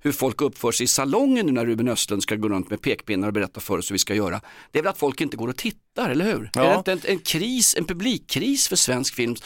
hur 0.06 0.12
folk 0.12 0.40
uppför 0.40 0.72
sig 0.72 0.84
i 0.84 0.86
salongen 0.86 1.46
nu 1.46 1.52
när 1.52 1.66
Ruben 1.66 1.88
Östlund 1.88 2.22
ska 2.22 2.36
gå 2.36 2.48
runt 2.48 2.70
med 2.70 2.80
pekpinnar 2.80 3.28
och 3.28 3.34
berätta 3.34 3.60
för 3.60 3.78
oss 3.78 3.90
hur 3.90 3.94
vi 3.94 3.98
ska 3.98 4.14
göra. 4.14 4.40
Det 4.70 4.78
är 4.78 4.82
väl 4.82 4.90
att 4.90 4.98
folk 4.98 5.20
inte 5.20 5.36
går 5.36 5.48
och 5.48 5.56
tittar, 5.56 6.10
eller 6.10 6.24
hur? 6.24 6.50
Ja. 6.54 6.64
Är 6.64 6.70
det 6.70 6.76
inte 6.76 6.92
en, 6.92 7.00
en 7.04 7.18
kris, 7.18 7.74
en 7.78 7.84
publikkris 7.84 8.68
för 8.68 8.76
svensk 8.76 9.14
film 9.14 9.36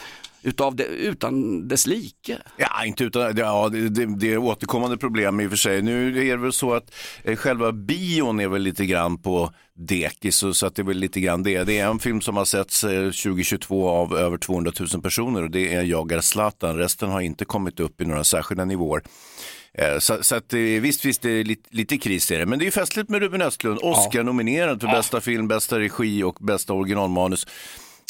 utav 0.41 0.75
det, 0.75 0.83
utan 0.83 1.67
dess 1.67 1.87
like? 1.87 2.37
Ja, 2.57 2.85
inte 2.85 3.03
utan, 3.03 3.37
ja, 3.37 3.69
det, 3.69 3.89
det, 3.89 4.19
det 4.19 4.33
är 4.33 4.37
återkommande 4.37 4.97
problem 4.97 5.39
i 5.39 5.45
och 5.45 5.49
för 5.49 5.57
sig. 5.57 5.81
Nu 5.81 6.27
är 6.27 6.31
det 6.31 6.41
väl 6.41 6.53
så 6.53 6.73
att 6.73 6.93
eh, 7.23 7.35
själva 7.35 7.71
bion 7.71 8.39
är 8.39 8.47
väl 8.47 8.61
lite 8.61 8.85
grann 8.85 9.17
på 9.21 9.53
dekis, 9.73 10.35
så, 10.35 10.65
att 10.65 10.75
det 10.75 10.81
är 10.81 10.85
väl 10.85 10.97
lite 10.97 11.19
grann 11.19 11.43
det. 11.43 11.63
Det 11.63 11.79
är 11.79 11.87
en 11.87 11.99
film 11.99 12.21
som 12.21 12.37
har 12.37 12.45
setts 12.45 12.83
eh, 12.83 13.03
2022 13.03 13.89
av 13.89 14.17
över 14.17 14.37
200 14.37 14.71
000 14.93 15.01
personer 15.01 15.43
och 15.43 15.51
det 15.51 15.73
är 15.73 15.83
Jagar 15.83 16.21
Zlatan. 16.21 16.77
Resten 16.77 17.09
har 17.09 17.21
inte 17.21 17.45
kommit 17.45 17.79
upp 17.79 18.01
i 18.01 18.05
några 18.05 18.23
särskilda 18.23 18.65
nivåer. 18.65 19.03
Eh, 19.77 19.99
Så, 19.99 20.23
så 20.23 20.35
att, 20.35 20.53
eh, 20.53 20.59
visst, 20.59 21.05
visst, 21.05 21.21
det 21.21 21.29
är 21.31 21.43
lite, 21.43 21.69
lite 21.71 21.97
kris 21.97 22.31
är 22.31 22.39
det. 22.39 22.45
Men 22.45 22.59
det 22.59 22.63
är 22.63 22.65
ju 22.65 22.71
festligt 22.71 23.09
med 23.09 23.21
Ruben 23.21 23.41
Östlund, 23.41 23.79
Oscar-nominerad 23.81 24.81
för 24.81 24.87
bästa 24.87 25.21
film, 25.21 25.47
bästa 25.47 25.79
regi 25.79 26.23
och 26.23 26.37
bästa 26.41 26.73
originalmanus. 26.73 27.47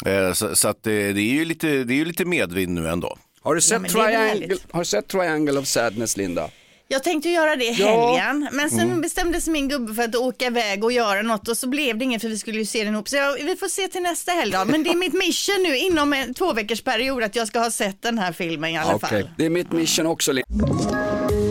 Eh, 0.06 0.34
Så, 0.34 0.56
så 0.56 0.68
att 0.68 0.84
det 0.84 0.92
är 0.94 1.14
ju 1.20 1.46
lite, 1.46 1.68
det 1.84 1.94
är 1.94 1.98
ju 1.98 2.06
lite 2.06 2.26
medvind 2.26 2.74
nu 2.74 2.90
ändå. 2.90 3.18
Har 3.42 3.56
du, 3.56 3.62
sett 3.62 3.82
väl 3.82 3.92
Triangle, 3.92 4.58
har 4.72 4.80
du 4.80 4.86
sett 4.86 5.08
Triangle 5.08 5.60
of 5.60 5.66
Sadness 5.68 6.18
Linda? 6.18 6.50
Jag 6.88 7.04
tänkte 7.04 7.30
göra 7.30 7.56
det 7.56 7.66
i 7.66 7.74
Ja. 7.80 7.88
helgen, 8.18 8.50
men 8.52 8.70
sen 8.70 8.80
Mm. 8.80 9.02
bestämde 9.02 9.42
sig 9.42 9.54
min 9.54 9.70
gubbe 9.70 9.94
för 9.94 10.04
att 10.04 10.16
åka 10.16 10.46
iväg 10.46 10.84
och 10.84 10.92
göra 10.92 11.22
något 11.22 11.48
och 11.48 11.58
så 11.58 11.70
blev 11.70 11.98
det 11.98 12.06
inget 12.06 12.22
för 12.22 12.30
vi 12.30 12.38
skulle 12.38 12.58
ju 12.60 12.66
se 12.66 12.84
den 12.84 12.94
ihop. 12.94 13.10
Så 13.10 13.16
jag, 13.16 13.34
vi 13.34 13.56
får 13.56 13.68
se 13.68 13.88
till 13.88 14.02
nästa 14.02 14.32
helg 14.32 14.52
då. 14.52 14.66
Men 14.66 14.84
det 14.84 14.90
är 14.90 14.96
mitt 14.96 15.14
mission 15.14 15.64
nu 15.64 15.78
inom 15.78 16.14
en 16.14 16.34
två 16.34 16.54
veckors 16.54 16.82
period 16.82 17.24
att 17.24 17.36
jag 17.36 17.48
ska 17.48 17.60
ha 17.60 17.72
sett 17.72 18.02
den 18.02 18.18
här 18.18 18.32
filmen 18.32 18.70
i 18.72 18.78
alla 18.78 18.96
Okej, 18.96 19.10
fall. 19.10 19.30
det 19.38 19.46
är 19.46 19.50
mitt 19.50 19.72
mission 19.72 20.06
också. 20.08 20.32
Linda. 20.32 21.51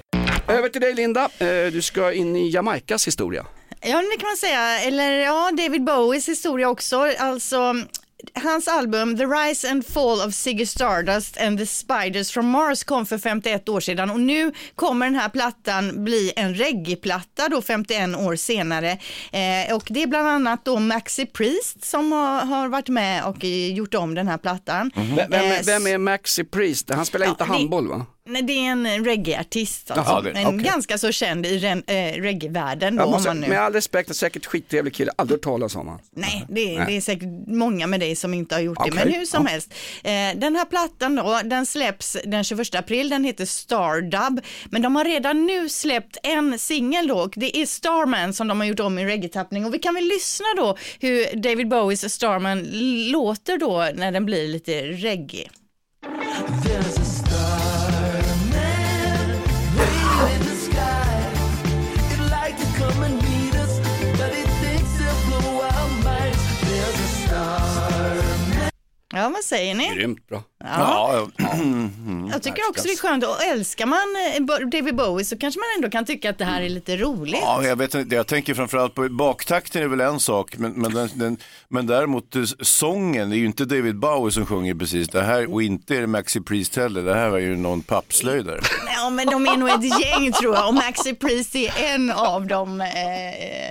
Över 0.51 0.69
till 0.69 0.81
dig 0.81 0.93
Linda, 0.93 1.29
Eh, 1.39 1.71
du 1.71 1.81
ska 1.81 2.13
in 2.13 2.35
i 2.35 2.49
Jamaikas 2.49 3.07
historia. 3.07 3.45
Ja, 3.81 3.97
det 4.01 4.17
kan 4.19 4.27
man 4.29 4.37
säga. 4.37 4.79
Eller 4.79 5.11
ja, 5.11 5.51
David 5.57 5.83
Bowies 5.83 6.29
historia 6.29 6.69
också. 6.69 7.07
Alltså, 7.19 7.75
hans 8.33 8.67
album 8.67 9.17
The 9.17 9.23
Rise 9.25 9.69
and 9.71 9.85
Fall 9.87 10.27
of 10.27 10.33
Ziggy 10.35 10.65
Stardust 10.65 11.37
and 11.41 11.59
the 11.59 11.65
Spiders 11.65 12.31
from 12.31 12.47
Mars 12.49 12.83
kom 12.83 13.05
för 13.05 13.17
51 13.17 13.69
år 13.69 13.79
sedan 13.79 14.09
och 14.11 14.19
nu 14.19 14.51
kommer 14.75 15.05
den 15.05 15.15
här 15.15 15.29
plattan 15.29 16.03
bli 16.03 16.33
en 16.35 16.55
reggae-platta 16.55 17.49
då 17.49 17.61
51 17.61 18.15
år 18.17 18.35
senare. 18.35 18.91
Eh, 19.31 19.75
och 19.75 19.83
det 19.89 20.03
är 20.03 20.07
bland 20.07 20.27
annat 20.27 20.65
då 20.65 20.79
Maxi 20.79 21.25
Priest 21.25 21.83
som 21.85 22.11
har, 22.11 22.41
har 22.45 22.67
varit 22.67 22.89
med 22.89 23.23
och 23.25 23.43
gjort 23.73 23.93
om 23.93 24.15
den 24.15 24.27
här 24.27 24.37
plattan. 24.37 24.91
Vem, 24.95 25.15
vem, 25.15 25.33
Eh, 25.33 25.59
är- 25.59 25.63
vem 25.63 25.87
är 25.87 25.97
Maxi 25.97 26.43
Priest? 26.43 26.89
Han 26.89 27.05
spelar 27.05 27.27
inte 27.27 27.43
Ja, 27.43 27.45
det- 27.45 27.51
handboll 27.53 27.87
va? 27.87 28.05
Nej, 28.25 28.41
det 28.41 28.53
är 28.53 28.71
en 28.71 29.05
reggae-artist, 29.05 29.91
alltså. 29.91 30.13
Jaha, 30.13 30.21
det- 30.21 30.31
en 30.31 30.63
ganska 30.63 30.97
så 30.97 31.11
känd 31.11 31.45
i 31.45 31.57
ren- 31.59 31.83
eh, 31.87 32.21
reggae-världen. 32.21 32.95
Då, 32.95 33.09
måste, 33.09 33.29
man 33.29 33.39
nu... 33.39 33.47
med 33.47 33.59
all 33.61 33.73
respekt, 33.73 34.09
en 34.09 34.15
säkert 34.15 34.45
skittrevlig 34.45 34.93
kille, 34.93 35.11
aldrig 35.15 35.37
hört 35.37 35.43
talas 35.43 35.75
om 35.75 35.87
honom. 35.87 35.99
Nej, 36.15 36.45
det, 36.49 36.77
Nej. 36.77 36.83
det 36.87 36.97
är 36.97 37.01
säkert 37.01 37.29
många 37.47 37.87
med 37.87 37.99
dig 37.99 38.15
som 38.15 38.33
inte 38.33 38.55
har 38.55 38.61
gjort 38.61 38.77
det, 38.77 38.91
Okej, 38.91 39.05
men 39.05 39.13
hur 39.13 39.25
som 39.25 39.43
ja. 39.45 39.51
helst. 39.51 39.73
Eh, 40.03 40.11
den 40.39 40.55
här 40.55 40.65
plattan 40.65 41.15
då, 41.15 41.39
den 41.43 41.65
släpps 41.65 42.17
den 42.25 42.43
21 42.43 42.75
april, 42.75 43.09
den 43.09 43.23
heter 43.23 43.45
Stardub, 43.45 44.41
men 44.69 44.81
de 44.81 44.95
har 44.95 45.05
redan 45.05 45.45
nu 45.45 45.69
släppt 45.69 46.17
en 46.23 46.59
singel 46.59 47.07
då, 47.07 47.15
och 47.19 47.33
det 47.35 47.57
är 47.57 47.65
Starman 47.65 48.33
som 48.33 48.47
de 48.47 48.59
har 48.59 48.67
gjort 48.67 48.79
om 48.79 48.99
i 48.99 49.05
reggae-tappning 49.05 49.65
och 49.65 49.73
vi 49.73 49.79
kan 49.79 49.93
väl 49.93 50.03
lyssna 50.07 50.45
då 50.57 50.77
hur 50.99 51.35
David 51.41 51.67
Bowies 51.69 52.13
Starman 52.13 52.63
låter 53.11 53.57
då 53.57 53.87
när 53.95 54.11
den 54.11 54.25
blir 54.25 54.47
lite 54.47 54.81
reggae. 54.81 55.47
Ja, 69.21 69.29
vad 69.29 69.43
säger 69.43 69.75
ni? 69.75 69.95
Grymt 69.95 70.27
bra. 70.27 70.43
Ja. 70.63 71.27
Ja, 71.37 71.47
Jag 72.33 72.43
tycker 72.43 72.69
också 72.69 72.83
det 72.83 72.91
är 72.93 72.97
skönt 72.97 73.23
och 73.25 73.43
älskar 73.43 73.85
man 73.85 73.99
eh, 74.59 74.67
David 74.69 74.95
Bowie 74.95 75.25
så 75.25 75.37
kanske 75.37 75.59
man 75.59 75.67
ändå 75.77 75.89
kan 75.89 76.05
tycka 76.05 76.29
att 76.29 76.37
det 76.37 76.45
här 76.45 76.61
är 76.61 76.69
lite 76.69 76.97
roligt. 76.97 77.39
Ja, 77.41 77.63
jag, 77.63 77.75
vet, 77.75 77.95
inte, 77.95 78.15
jag 78.15 78.27
tänker 78.27 78.53
framförallt 78.53 78.95
på 78.95 79.09
baktakten 79.09 79.83
är 79.83 79.87
väl 79.87 80.01
en 80.01 80.19
sak, 80.19 80.57
men, 80.57 80.71
men, 80.71 80.93
den, 80.93 81.09
den, 81.13 81.37
men 81.69 81.87
däremot 81.87 82.35
eh, 82.35 82.43
sången, 82.61 83.29
det 83.29 83.35
är 83.35 83.37
ju 83.37 83.45
inte 83.45 83.65
David 83.65 83.95
Bowie 83.99 84.31
som 84.31 84.45
sjunger 84.45 84.75
precis 84.75 85.09
det 85.09 85.21
här 85.21 85.53
och 85.53 85.63
inte 85.63 85.95
är 85.95 86.01
det 86.01 86.07
Maxi 86.07 86.41
Priest 86.41 86.75
heller, 86.75 87.01
det 87.01 87.13
här 87.13 87.29
var 87.29 87.37
ju 87.37 87.55
någon 87.57 87.81
pappslöjdare. 87.81 88.59
Ja, 88.95 89.09
men 89.09 89.27
de 89.27 89.45
är 89.47 89.57
nog 89.57 89.69
ett 89.69 90.01
gäng 90.01 90.31
tror 90.31 90.55
jag 90.55 90.67
och 90.67 90.73
Maxi 90.73 91.13
Priest 91.15 91.55
är 91.55 91.71
en 91.93 92.11
av 92.11 92.47
dem, 92.47 92.81
eh, 92.81 92.87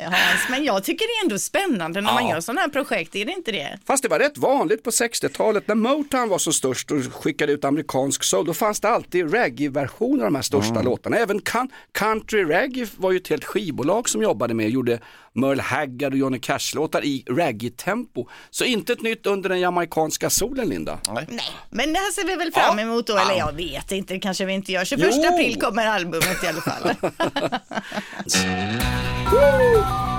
Hans. 0.04 0.48
Men 0.50 0.64
jag 0.64 0.84
tycker 0.84 1.06
det 1.06 1.20
är 1.20 1.24
ändå 1.24 1.38
spännande 1.38 2.00
när 2.00 2.12
man 2.12 2.24
Ja. 2.26 2.30
gör 2.34 2.40
sådana 2.40 2.60
här 2.60 2.68
projekt, 2.68 3.16
är 3.16 3.24
det 3.24 3.32
inte 3.32 3.52
det? 3.52 3.78
Fast 3.86 4.02
det 4.02 4.08
var 4.08 4.18
rätt 4.18 4.38
vanligt 4.38 4.82
på 4.82 4.90
60-talet 4.90 5.68
när 5.68 5.74
Motown 5.74 6.28
var 6.28 6.38
som 6.38 6.52
störst 6.52 6.79
och 6.90 7.14
skickade 7.14 7.52
ut 7.52 7.64
amerikansk 7.64 8.24
soul. 8.24 8.46
Då 8.46 8.54
fanns 8.54 8.80
det 8.80 8.88
alltid 8.88 9.32
reggae-versioner 9.32 10.24
av 10.24 10.30
de 10.30 10.34
här 10.34 10.42
största 10.42 10.70
Mm. 10.74 10.84
låtarna. 10.84 11.16
Även 11.16 11.40
country 11.92 12.44
reggae 12.44 12.86
var 12.96 13.10
ju 13.10 13.16
ett 13.16 13.28
helt 13.28 13.44
skivbolag 13.44 14.08
som 14.08 14.22
jobbade 14.22 14.54
med 14.54 14.64
och 14.66 14.70
gjorde 14.70 14.98
Merle 15.32 15.62
Haggard 15.62 16.12
och 16.12 16.18
Johnny 16.18 16.38
Cash-låtar 16.38 17.04
i 17.04 17.24
reggae-tempo. 17.30 18.26
Så 18.50 18.64
inte 18.64 18.92
ett 18.92 19.02
nytt 19.02 19.26
under 19.26 19.48
den 19.48 19.60
jamaikanska 19.60 20.30
solen 20.30 20.68
Linda. 20.68 20.98
Nej, 21.14 21.26
men 21.70 21.92
det 21.92 21.98
här 21.98 22.12
ser 22.12 22.24
vi 22.24 22.36
väl 22.36 22.52
fram 22.52 22.78
emot 22.78 23.06
då, 23.06 23.16
eller 23.16 23.34
jag 23.38 23.52
vet 23.52 23.92
inte, 23.92 24.14
det 24.14 24.20
kanske 24.20 24.44
vi 24.44 24.52
inte 24.52 24.72
gör. 24.72 24.84
21 24.84 25.10
Jo. 25.14 25.28
april 25.34 25.60
kommer 25.60 25.86
albumet 25.86 26.44
i 26.44 26.46
alla 26.46 26.60
fall. 26.60 26.90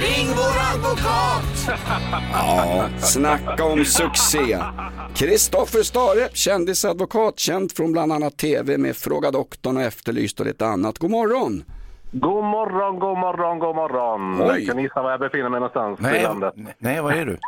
Ring 0.00 0.28
vår 0.36 0.54
advokat! 0.74 1.78
Ja, 2.32 2.88
snacka 2.98 3.64
om 3.64 3.84
succé. 3.84 4.58
Kristoffer 5.14 5.82
Stare, 5.82 6.28
kändisadvokat, 6.32 7.38
känd 7.38 7.72
från 7.72 7.92
bland 7.92 8.12
annat 8.12 8.36
tv 8.36 8.78
med 8.78 8.96
Fråga 8.96 9.30
doktorn 9.30 9.76
och 9.76 9.82
Efterlyst 9.82 10.40
och 10.40 10.46
lite 10.46 10.66
annat. 10.66 10.98
God 10.98 11.10
morgon! 11.10 11.64
God 12.12 12.44
morgon, 12.44 12.98
god 12.98 13.18
morgon, 13.18 13.58
god 13.58 13.76
morgon. 13.76 14.42
Oj. 14.50 14.66
Kan 14.66 14.76
ni 14.76 14.82
gissa 14.82 15.02
var 15.02 15.10
jag 15.10 15.20
befinner 15.20 15.48
mig 15.48 15.60
någonstans 15.60 16.00
i 16.00 16.02
Nej, 16.02 16.22
landet? 16.22 16.54
nej, 16.78 17.00
var 17.02 17.12
är 17.12 17.24
du? 17.26 17.38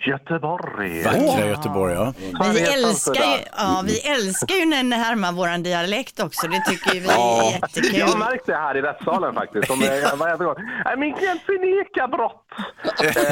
Göteborg. 0.10 1.02
Vackra 1.02 1.46
Göteborg, 1.46 1.94
ja. 1.94 2.12
Vi 2.54 2.60
älskar, 2.62 3.14
ju, 3.14 3.38
ja, 3.56 3.82
vi 3.86 4.00
älskar 4.08 4.54
ju 4.54 4.66
när 4.66 4.82
ni 4.82 4.96
härmar 4.96 5.32
våran 5.32 5.62
dialekt 5.62 6.20
också, 6.20 6.46
det 6.48 6.62
tycker 6.70 6.94
ju 6.94 7.00
vi 7.00 7.06
Ja. 7.08 7.42
är 7.42 7.52
jättekul. 7.52 7.98
Jag 7.98 8.06
har 8.06 8.18
märkt 8.18 8.46
det 8.46 8.54
här 8.54 8.76
i 8.76 8.82
rättssalen 8.82 9.34
faktiskt. 9.34 9.68
De 9.68 9.82
är, 9.82 10.16
varje 10.16 10.36
gång. 10.36 10.54
Min 10.98 11.14
klient 11.14 11.42
förnekar 11.42 12.08
brott. 12.08 12.44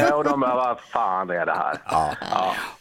eh, 0.09 0.15
och 0.15 0.25
de 0.25 0.41
bara, 0.41 0.55
vad 0.55 0.81
fan 0.81 1.31
är 1.31 1.47
det 1.47 1.53
här? 1.55 1.77
Ja. 1.91 2.11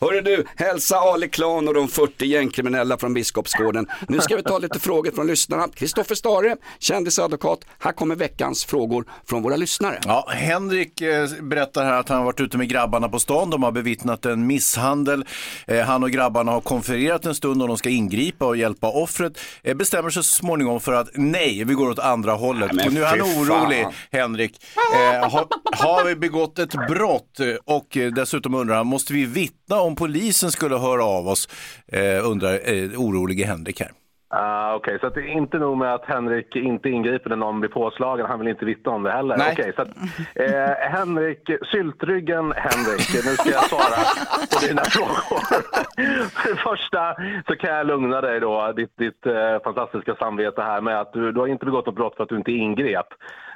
Hörru 0.01 0.21
du, 0.21 0.45
hälsa 0.55 0.97
Ali 0.97 1.29
Klan 1.29 1.67
och 1.67 1.73
de 1.73 1.87
40 1.87 2.25
gängkriminella 2.25 2.97
från 2.97 3.13
Biskopsgården. 3.13 3.87
Nu 4.07 4.19
ska 4.19 4.35
vi 4.35 4.43
ta 4.43 4.57
lite 4.57 4.79
frågor 4.79 5.11
från 5.11 5.27
lyssnarna. 5.27 5.67
Kristoffer 5.75 6.15
Stare, 6.15 6.55
kändisadvokat. 6.79 7.58
Här 7.79 7.91
kommer 7.91 8.15
veckans 8.15 8.65
frågor 8.65 9.05
från 9.29 9.43
våra 9.43 9.55
lyssnare. 9.55 9.99
Ja, 10.05 10.27
Henrik 10.29 11.01
eh, 11.01 11.29
berättar 11.41 11.85
här 11.85 11.99
att 11.99 12.09
han 12.09 12.17
har 12.17 12.25
varit 12.25 12.41
ute 12.41 12.57
med 12.57 12.69
grabbarna 12.69 13.09
på 13.09 13.19
stan. 13.19 13.49
De 13.49 13.63
har 13.63 13.71
bevittnat 13.71 14.25
en 14.25 14.47
misshandel. 14.47 15.25
Eh, 15.67 15.85
han 15.85 16.03
och 16.03 16.11
grabbarna 16.11 16.51
har 16.51 16.61
konfererat 16.61 17.25
en 17.25 17.35
stund 17.35 17.61
och 17.61 17.67
de 17.67 17.77
ska 17.77 17.89
ingripa 17.89 18.45
och 18.45 18.57
hjälpa 18.57 18.87
offret. 18.87 19.39
Eh, 19.63 19.75
bestämmer 19.75 20.09
sig 20.09 20.23
så 20.23 20.33
småningom 20.33 20.79
för 20.79 20.93
att 20.93 21.09
nej, 21.13 21.63
vi 21.63 21.73
går 21.73 21.89
åt 21.89 21.99
andra 21.99 22.31
hållet. 22.31 22.71
Nej, 22.73 22.87
och 22.87 22.93
nu 22.93 23.03
är 23.03 23.07
han 23.07 23.21
orolig, 23.21 23.83
fan. 23.83 23.93
Henrik. 24.11 24.61
Har, 25.21 25.47
har 25.83 26.05
vi 26.05 26.15
begått 26.15 26.59
ett 26.59 26.87
brott? 26.87 27.39
Och 27.65 27.97
dessutom 28.15 28.53
undrar 28.53 28.75
han, 28.75 28.87
måste 28.87 29.13
vi 29.13 29.25
vittna 29.25 29.81
om 29.81 29.95
polisen 29.95 30.51
skulle 30.51 30.77
höra 30.77 31.05
av 31.05 31.27
oss? 31.27 31.49
Eh, 31.91 32.27
undrar 32.29 32.73
eh, 32.73 32.99
orolige 32.99 33.45
Henrik 33.45 33.79
här. 33.79 33.91
Ah, 34.31 34.75
Okej, 34.75 34.99
så 34.99 35.07
att 35.07 35.13
det 35.13 35.21
är 35.21 35.27
inte 35.27 35.57
nog 35.57 35.77
med 35.77 35.93
att 35.93 36.05
Henrik 36.05 36.55
inte 36.55 36.89
ingriper 36.89 37.29
när 37.29 37.37
någon 37.37 37.59
blir 37.59 37.69
påslagen. 37.69 38.25
Han 38.25 38.39
vill 38.39 38.47
inte 38.47 38.65
vittna 38.65 38.91
om 38.91 39.03
det 39.03 39.11
heller. 39.11 39.35
Okej, 39.51 39.73
så 39.75 39.81
att, 39.81 39.87
eh, 40.35 40.89
Henrik, 40.89 41.49
syltryggen 41.71 42.53
Henrik, 42.55 43.25
nu 43.25 43.35
ska 43.35 43.49
jag 43.49 43.63
svara 43.63 43.99
på 44.53 44.67
dina 44.67 44.81
frågor. 44.83 45.39
För 46.29 46.49
det 46.49 46.55
första 46.55 47.15
så 47.47 47.55
kan 47.55 47.69
jag 47.75 47.87
lugna 47.87 48.21
dig 48.21 48.39
då, 48.39 48.71
ditt, 48.75 48.97
ditt 48.97 49.25
eh, 49.25 49.59
fantastiska 49.63 50.15
samvete 50.15 50.61
här 50.61 50.81
med 50.81 50.99
att 50.99 51.13
du, 51.13 51.31
du 51.31 51.39
har 51.39 51.47
inte 51.47 51.65
begått 51.65 51.85
något 51.85 51.95
brott 51.95 52.15
för 52.15 52.23
att 52.23 52.29
du 52.29 52.37
inte 52.37 52.51
ingrep. 52.51 53.07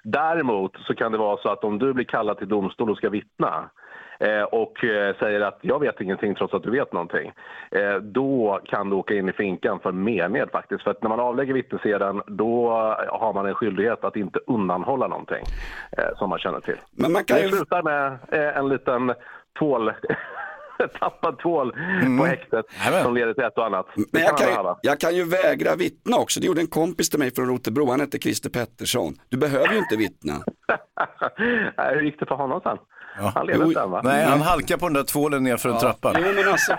Däremot 0.03 0.71
så 0.87 0.95
kan 0.95 1.11
det 1.11 1.17
vara 1.17 1.37
så 1.37 1.49
att 1.49 1.63
om 1.63 1.79
du 1.79 1.93
blir 1.93 2.05
kallad 2.05 2.37
till 2.37 2.47
domstol 2.49 2.89
och 2.89 2.97
ska 2.97 3.09
vittna 3.09 3.69
och 4.51 4.83
eh, 4.83 5.15
säger 5.19 5.41
att 5.41 5.59
jag 5.61 5.79
vet 5.79 6.01
ingenting 6.01 6.35
trots 6.35 6.53
att 6.53 6.63
du 6.63 6.71
vet 6.71 6.93
någonting, 6.93 7.31
eh, 7.71 7.95
då 7.95 8.59
kan 8.65 8.89
du 8.89 8.95
åka 8.95 9.13
in 9.13 9.29
i 9.29 9.33
finkan 9.33 9.79
för 9.79 9.91
mened 9.91 10.49
faktiskt. 10.51 10.83
För 10.83 10.91
att 10.91 11.01
när 11.01 11.09
man 11.09 11.19
avlägger 11.19 11.53
vittneseden 11.53 12.21
då 12.27 12.69
har 13.09 13.33
man 13.33 13.45
en 13.45 13.53
skyldighet 13.55 14.03
att 14.03 14.15
inte 14.15 14.39
undanhålla 14.47 15.07
någonting 15.07 15.43
eh, 15.97 16.17
som 16.17 16.29
man 16.29 16.39
känner 16.39 16.59
till. 16.59 16.77
Men 16.91 17.11
man 17.11 17.23
kan 17.23 17.37
Det 17.37 17.43
ju... 17.43 17.49
slutar 17.49 17.83
med 17.83 18.05
eh, 18.31 18.57
en 18.57 18.69
liten 18.69 19.13
tvål, 19.59 19.91
tappad 20.99 21.39
tvål 21.39 21.71
på 22.19 22.25
häktet 22.25 22.65
Nämen. 22.85 23.03
som 23.03 23.13
leder 23.15 23.33
till 23.33 23.43
ett 23.43 23.57
och 23.57 23.65
annat. 23.65 23.85
Det 23.95 24.01
Mm. 24.01 24.09
Men 24.11 24.21
jag 24.21 24.37
kan 24.37 24.47
ju, 24.65 24.73
jag 24.81 24.99
kan 24.99 25.15
ju 25.15 25.23
vägra 25.23 25.75
vittna 25.75 26.17
också. 26.17 26.39
Det 26.39 26.45
gjorde 26.47 26.61
en 26.61 26.67
kompis 26.67 27.09
till 27.09 27.19
mig 27.19 27.33
från 27.33 27.47
Rotebro, 27.47 27.89
han 27.91 27.99
hette 27.99 28.17
Christer 28.19 28.49
Pettersson. 28.49 29.13
Du 29.29 29.37
behöver 29.37 29.71
ju 29.73 29.77
inte 29.77 29.95
vittna. 29.95 30.33
Hur 31.93 32.01
gick 32.01 32.19
det 32.19 32.25
för 32.25 32.35
honom 32.35 32.61
sen? 32.63 32.77
Han 33.35 33.45
lever 33.47 33.65
inte 33.65 33.79
än 33.79 33.91
va? 33.91 34.01
Nej, 34.03 34.25
han 34.25 34.41
halkar 34.41 34.77
på 34.77 34.85
den 34.85 34.93
där 34.93 35.03
tvålen 35.03 35.43
nerför 35.43 35.69
en 35.69 35.79
trappa. 35.79 36.13
Jo, 36.19 36.33
men 36.35 36.47
alltså, 36.47 36.77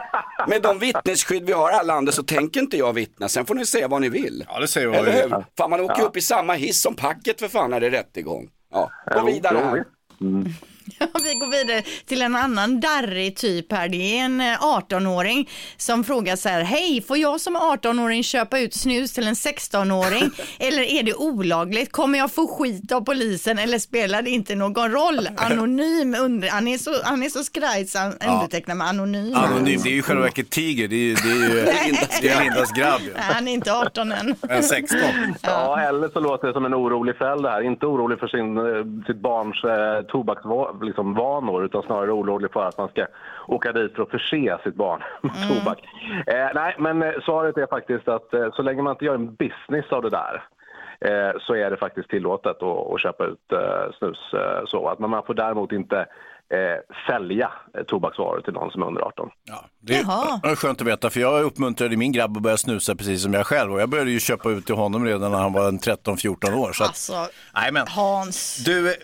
med 0.49 0.63
de 0.63 0.79
vittnesskydd 0.79 1.45
vi 1.47 1.53
har 1.53 1.71
alla 1.71 1.83
landet 1.83 2.15
så 2.15 2.23
tänker 2.23 2.61
inte 2.61 2.77
jag 2.77 2.93
vittna. 2.93 3.29
Sen 3.29 3.47
får 3.47 3.55
ni 3.55 3.67
säga 3.67 3.89
vad 3.89 4.01
ni 4.01 4.09
vill. 4.09 4.45
Ja, 4.49 4.61
det 4.61 4.69
säger 4.69 4.87
vad 4.87 4.97
Eller 4.97 5.13
vi 5.13 5.19
hur? 5.23 5.45
Fan, 5.59 5.71
man 5.71 5.81
åker 5.81 6.03
upp 6.03 6.17
i 6.17 6.21
samma 6.21 6.53
hiss 6.55 6.81
som 6.81 6.95
packet 6.97 7.41
för 7.41 7.49
fan 7.49 7.71
när 7.71 7.81
det 7.81 7.87
är 7.87 7.91
rättegång. 7.91 8.49
Ja, 8.73 8.91
gå 9.15 9.25
vidare 9.25 9.59
här. 9.59 9.85
Mm. 10.21 10.49
Ja, 10.99 11.07
vi 11.25 11.35
går 11.35 11.47
vidare 11.47 11.83
till 12.07 12.23
en 12.23 12.37
annan 12.37 12.81
darrig 12.81 13.37
typ 13.37 13.73
här. 13.73 13.89
Det 13.89 14.19
är 14.19 14.25
en 14.25 14.41
eh, 14.41 14.47
18-åring 14.47 15.51
som 15.77 16.05
frågar 16.05 16.37
så 16.37 16.49
här, 16.49 16.63
hej, 16.63 17.03
får 17.03 17.19
jag 17.19 17.41
som 17.41 17.57
18-åring 17.57 18.23
köpa 18.23 18.59
ut 18.59 18.75
snus 18.75 19.13
till 19.13 19.27
en 19.27 19.35
16-åring 19.35 20.31
eller 20.59 20.83
är 20.83 21.03
det 21.03 21.15
olagligt? 21.15 21.93
Kommer 21.93 22.19
jag 22.19 22.33
få 22.33 22.47
skit 22.47 22.93
av 22.93 23.01
polisen 23.01 23.59
eller 23.59 23.79
spelar 23.79 24.23
det 24.23 24.31
inte 24.31 24.55
någon 24.55 24.93
roll? 24.93 25.29
Anonym, 25.37 26.15
under, 26.21 26.49
han 26.49 26.69
är 26.69 26.79
så, 26.79 26.91
han 27.05 27.23
är 27.23 27.29
så 27.29 27.45
skraj 27.45 27.87
så 27.87 27.99
han 27.99 28.13
undertecknar 28.35 28.75
med 28.75 28.87
anonym. 28.87 29.35
Anonym, 29.35 29.81
det 29.83 29.89
är 29.89 29.95
ju 29.95 30.03
själva 30.03 30.23
verket 30.23 30.51
Tiger, 30.51 30.89
det 30.89 30.97
är 30.97 30.99
ju, 30.99 31.15
det 31.15 31.31
är 31.31 31.87
ju 31.87 31.95
det 32.23 32.29
är 32.29 32.41
Lindas 32.41 32.73
grabb. 32.73 33.01
Nej, 33.15 33.23
han 33.35 33.49
är 33.49 33.53
inte 33.53 33.73
18 33.73 34.13
än. 34.13 34.35
En 34.49 34.63
16. 34.63 35.01
Ja, 35.43 35.81
eller 35.81 36.09
så 36.09 36.21
låter 36.21 36.47
det 36.47 36.53
som 36.53 36.65
en 36.65 36.75
orolig 36.75 37.17
förälder 37.17 37.51
här. 37.51 37.63
Inte 37.63 37.87
orolig 37.87 38.19
för 38.19 38.29
sin, 38.29 38.57
eh, 38.59 39.07
sitt 39.07 39.21
barns 39.23 39.65
eh, 39.65 40.07
tobaksvanor, 40.07 40.74
liksom, 40.83 41.15
vanor, 41.15 41.65
utan 41.65 41.83
snarare 41.83 42.13
orolig 42.13 42.53
för 42.53 42.69
att 42.69 42.79
man 42.79 42.89
ska 42.89 43.07
åka 43.47 43.73
dit 43.73 43.95
för 43.95 44.03
att 44.03 44.11
förse 44.11 44.59
sitt 44.65 44.75
barn 44.75 45.03
med 45.23 45.33
tobak. 45.49 45.79
Eh, 46.27 46.49
nej, 46.55 46.75
men 46.79 47.03
eh, 47.03 47.13
svaret 47.23 47.57
är 47.57 47.67
faktiskt 47.67 48.09
att 48.09 48.35
eh, 48.35 48.53
så 48.53 48.63
länge 48.63 48.83
man 48.83 48.91
inte 48.91 49.05
gör 49.05 49.15
en 49.15 49.35
business 49.35 49.93
av 49.93 50.03
det 50.03 50.11
där 50.11 50.43
eh, 51.01 51.39
så 51.41 51.55
är 51.55 51.71
det 51.71 51.77
faktiskt 51.77 52.11
tillåtet 52.11 52.47
att, 52.47 52.63
att 52.63 53.01
köpa 53.01 53.25
ut 53.25 53.53
eh, 53.53 53.93
snus. 53.99 54.35
Eh, 54.35 54.65
så. 54.67 54.89
Att, 54.89 54.99
men 54.99 55.11
man 55.11 55.23
får 55.23 55.35
däremot 55.35 55.73
inte 55.73 56.07
eh, 56.53 56.95
sälja 57.07 57.53
eh, 57.79 57.85
tobaksvaror 57.85 58.41
till 58.41 58.53
någon 58.53 58.71
som 58.71 58.83
är 58.83 58.87
under 58.87 59.01
18. 59.01 59.29
Ja, 59.45 59.65
det 59.81 59.95
Jaha. 60.01 60.41
är 60.43 60.55
skönt 60.55 60.81
att 60.81 60.87
veta 60.87 61.11
för 61.11 61.21
jag 61.21 61.43
uppmuntrade 61.43 61.97
min 61.97 62.13
grabb 62.13 62.37
att 62.37 62.43
börja 62.43 62.57
snusa 62.57 62.95
precis 62.95 63.23
som 63.23 63.35
jag 63.35 63.47
själv 63.47 63.73
och 63.73 63.81
jag 63.81 63.89
började 63.89 64.11
ju 64.11 64.21
köpa 64.21 64.51
ut 64.51 64.67
till 64.67 64.75
honom 64.75 65.05
redan 65.05 65.31
när 65.31 65.39
han 65.39 65.53
var 65.53 65.69
en 65.69 65.79
13-14 65.79 66.55
år. 66.55 66.73
Så 66.73 66.85
att, 66.85 66.89
Alltså, 66.89 67.27
nej, 67.55 67.73
men. 67.73 67.87
Hans. 67.89 68.63
Du, 68.65 68.89
eh, 68.89 68.95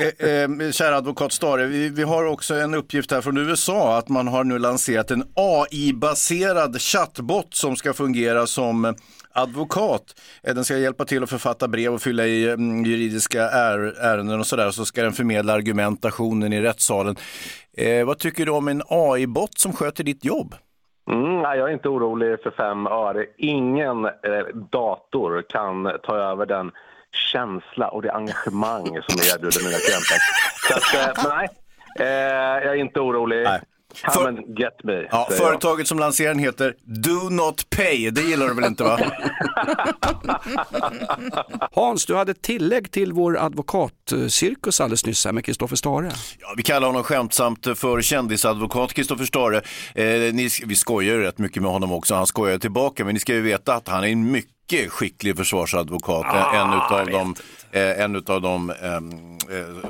eh, 0.00 0.28
eh, 0.28 0.42
eh, 0.42 0.70
kära 0.70 0.96
advokat 0.96 1.32
Stare, 1.32 1.66
vi, 1.66 1.88
vi 1.88 2.02
har 2.02 2.24
också 2.24 2.54
en 2.54 2.74
uppgift 2.74 3.10
här 3.10 3.20
från 3.20 3.36
USA 3.38 3.98
att 3.98 4.08
man 4.08 4.28
har 4.28 4.44
nu 4.44 4.58
lanserat 4.58 5.10
en 5.10 5.24
AI-baserad 5.34 6.80
chattbot 6.80 7.54
som 7.54 7.76
ska 7.76 7.92
fungera 7.92 8.46
som 8.46 8.84
eh, 8.84 8.92
advokat. 9.32 10.20
Eh, 10.42 10.54
Den 10.54 10.64
ska 10.64 10.76
hjälpa 10.76 11.04
till 11.04 11.22
att 11.22 11.30
författa 11.30 11.68
brev 11.68 11.94
och 11.94 12.02
fylla 12.02 12.26
i 12.26 12.50
mm, 12.50 12.84
juridiska 12.84 13.42
är, 13.42 13.78
ärenden 14.00 14.40
och 14.40 14.46
sådär. 14.46 14.70
Så 14.70 14.84
ska 14.84 15.02
den 15.02 15.12
förmedla 15.12 15.52
argumentationen 15.52 16.52
i 16.52 16.60
rättssalen. 16.60 17.16
Eh, 17.76 18.06
vad 18.06 18.18
tycker 18.18 18.46
du 18.46 18.52
om 18.52 18.68
en 18.68 18.82
AI-bot 18.88 19.58
som 19.58 19.72
sköter 19.72 20.04
ditt 20.04 20.24
jobb? 20.24 20.54
Mm, 21.10 21.42
nej, 21.42 21.58
jag 21.58 21.68
är 21.68 21.72
inte 21.72 21.88
orolig 21.88 22.42
för 22.42 22.50
fem 22.50 22.86
öre. 22.86 23.26
Ingen 23.38 24.04
eh, 24.04 24.10
dator 24.72 25.42
kan 25.48 25.90
ta 26.02 26.16
över 26.16 26.46
den 26.46 26.70
känsla 27.32 27.88
och 27.88 28.02
det 28.02 28.12
engagemang 28.12 28.84
som 28.86 29.16
jag 29.16 29.26
erbjuder 29.26 29.64
mina 29.64 29.78
klienter. 29.78 30.18
Så 30.68 30.98
att, 30.98 31.18
eh, 31.18 31.32
nej, 31.36 31.48
eh, 31.98 32.64
jag 32.66 32.72
är 32.72 32.74
inte 32.74 33.00
orolig. 33.00 33.44
Nej. 33.44 33.60
Come 34.02 34.12
För- 34.14 34.28
and 34.28 34.58
get 34.58 34.84
me. 34.84 34.92
Ja, 35.10 35.26
jag. 35.28 35.38
företaget 35.38 35.88
som 35.88 35.98
lanserar 35.98 36.28
den 36.28 36.38
heter 36.38 36.74
Do 36.84 37.28
Not 37.30 37.70
Pay. 37.70 38.10
Det 38.10 38.22
gillar 38.22 38.48
du 38.48 38.54
väl 38.54 38.64
inte 38.64 38.84
va? 38.84 38.98
Hans, 41.72 42.06
du 42.06 42.16
hade 42.16 42.30
ett 42.30 42.42
tillägg 42.42 42.90
till 42.90 43.12
vår 43.12 43.38
advokatcirkus 43.38 44.80
alldeles 44.80 45.06
nyss 45.06 45.24
här 45.24 45.32
med 45.32 45.44
Kristoffer 45.44 45.76
Stare. 45.76 46.10
Ja, 46.40 46.54
vi 46.56 46.62
kallar 46.62 46.86
honom 46.86 47.02
skämtsamt 47.02 47.66
för 47.78 48.02
kändisadvokat 48.02 48.92
Kristoffer 48.94 49.24
Stare. 49.24 49.56
Eh, 49.94 50.34
ni, 50.34 50.48
vi 50.66 50.76
skojar 50.76 51.14
ju 51.14 51.22
rätt 51.22 51.38
mycket 51.38 51.62
med 51.62 51.70
honom 51.70 51.92
också, 51.92 52.14
han 52.14 52.26
skojar 52.26 52.58
tillbaka, 52.58 53.04
men 53.04 53.14
ni 53.14 53.20
ska 53.20 53.32
ju 53.34 53.40
veta 53.40 53.74
att 53.74 53.88
han 53.88 54.04
är 54.04 54.08
en 54.08 54.30
mycket 54.30 54.92
skicklig 54.92 55.36
försvarsadvokat. 55.36 56.54
en 56.54 56.72
utav 56.72 57.06
dem, 57.10 57.34
eh, 57.72 58.00
en 58.00 58.16
utav 58.16 58.40
dem 58.42 58.70
ehm, 58.82 59.10
eh, 59.12 59.39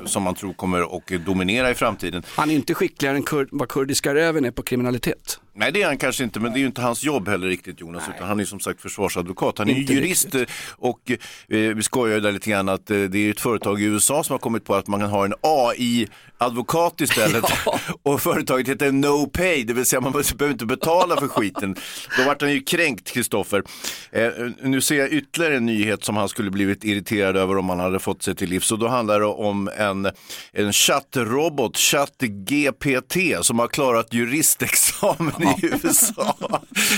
som 0.05 0.23
man 0.23 0.35
tror 0.35 0.53
kommer 0.53 0.97
att 0.97 1.25
dominera 1.25 1.71
i 1.71 1.75
framtiden. 1.75 2.23
Han 2.35 2.49
är 2.51 2.55
inte 2.55 2.73
skickligare 2.73 3.15
än 3.17 3.23
kur- 3.23 3.47
vad 3.51 3.69
kurdiska 3.69 4.15
räven 4.15 4.45
är 4.45 4.51
på 4.51 4.63
kriminalitet. 4.63 5.39
Nej 5.53 5.71
det 5.71 5.81
är 5.81 5.85
han 5.87 5.97
kanske 5.97 6.23
inte, 6.23 6.39
men 6.39 6.53
det 6.53 6.57
är 6.57 6.61
ju 6.61 6.65
inte 6.67 6.81
hans 6.81 7.03
jobb 7.03 7.27
heller 7.27 7.47
riktigt 7.47 7.81
Jonas, 7.81 8.03
utan 8.15 8.27
han 8.27 8.39
är 8.39 8.45
som 8.45 8.59
sagt 8.59 8.81
försvarsadvokat. 8.81 9.57
Han 9.57 9.69
är 9.69 9.73
ju 9.73 9.81
Inte 9.81 9.93
jurist 9.93 10.35
eh, 10.35 10.41
och 10.71 11.11
eh, 11.47 11.57
vi 11.75 11.83
skojar 11.83 12.15
ju 12.15 12.21
där 12.21 12.31
lite 12.31 12.49
grann 12.49 12.69
att 12.69 12.91
eh, 12.91 12.97
det 12.99 13.19
är 13.19 13.31
ett 13.31 13.39
företag 13.39 13.81
i 13.81 13.83
USA 13.85 14.23
som 14.23 14.33
har 14.33 14.39
kommit 14.39 14.65
på 14.65 14.75
att 14.75 14.87
man 14.87 14.99
kan 14.99 15.09
ha 15.09 15.25
en 15.25 15.33
AI-advokat 15.41 17.01
istället. 17.01 17.45
Och 18.03 18.21
företaget 18.21 18.67
heter 18.67 18.91
No 18.91 19.25
Pay, 19.27 19.63
det 19.63 19.73
vill 19.73 19.85
säga 19.85 20.01
man 20.01 20.11
behöver 20.11 20.51
inte 20.51 20.65
betala 20.65 21.17
för 21.17 21.27
skiten. 21.27 21.75
Då 22.17 22.23
vart 22.25 22.41
han 22.41 22.51
ju 22.51 22.61
kränkt, 22.61 23.11
Kristoffer. 23.11 23.63
Eh, 24.11 24.29
nu 24.63 24.81
ser 24.81 24.95
jag 24.95 25.11
ytterligare 25.11 25.57
en 25.57 25.65
nyhet 25.65 26.03
som 26.03 26.17
han 26.17 26.29
skulle 26.29 26.51
blivit 26.51 26.83
irriterad 26.83 27.37
över 27.37 27.57
om 27.57 27.69
han 27.69 27.79
hade 27.79 27.99
fått 27.99 28.23
sig 28.23 28.35
till 28.35 28.49
livs. 28.49 28.71
Och 28.71 28.79
då 28.79 28.87
handlar 28.87 29.19
det 29.19 29.25
om 29.25 29.50
en, 29.77 30.09
en 30.53 30.73
chattrobot, 30.73 31.77
ChatGPT, 31.77 33.15
som 33.45 33.59
har 33.59 33.67
klarat 33.67 34.13
juristexamen 34.13 35.41
i 35.43 35.65
USA. 35.83 36.35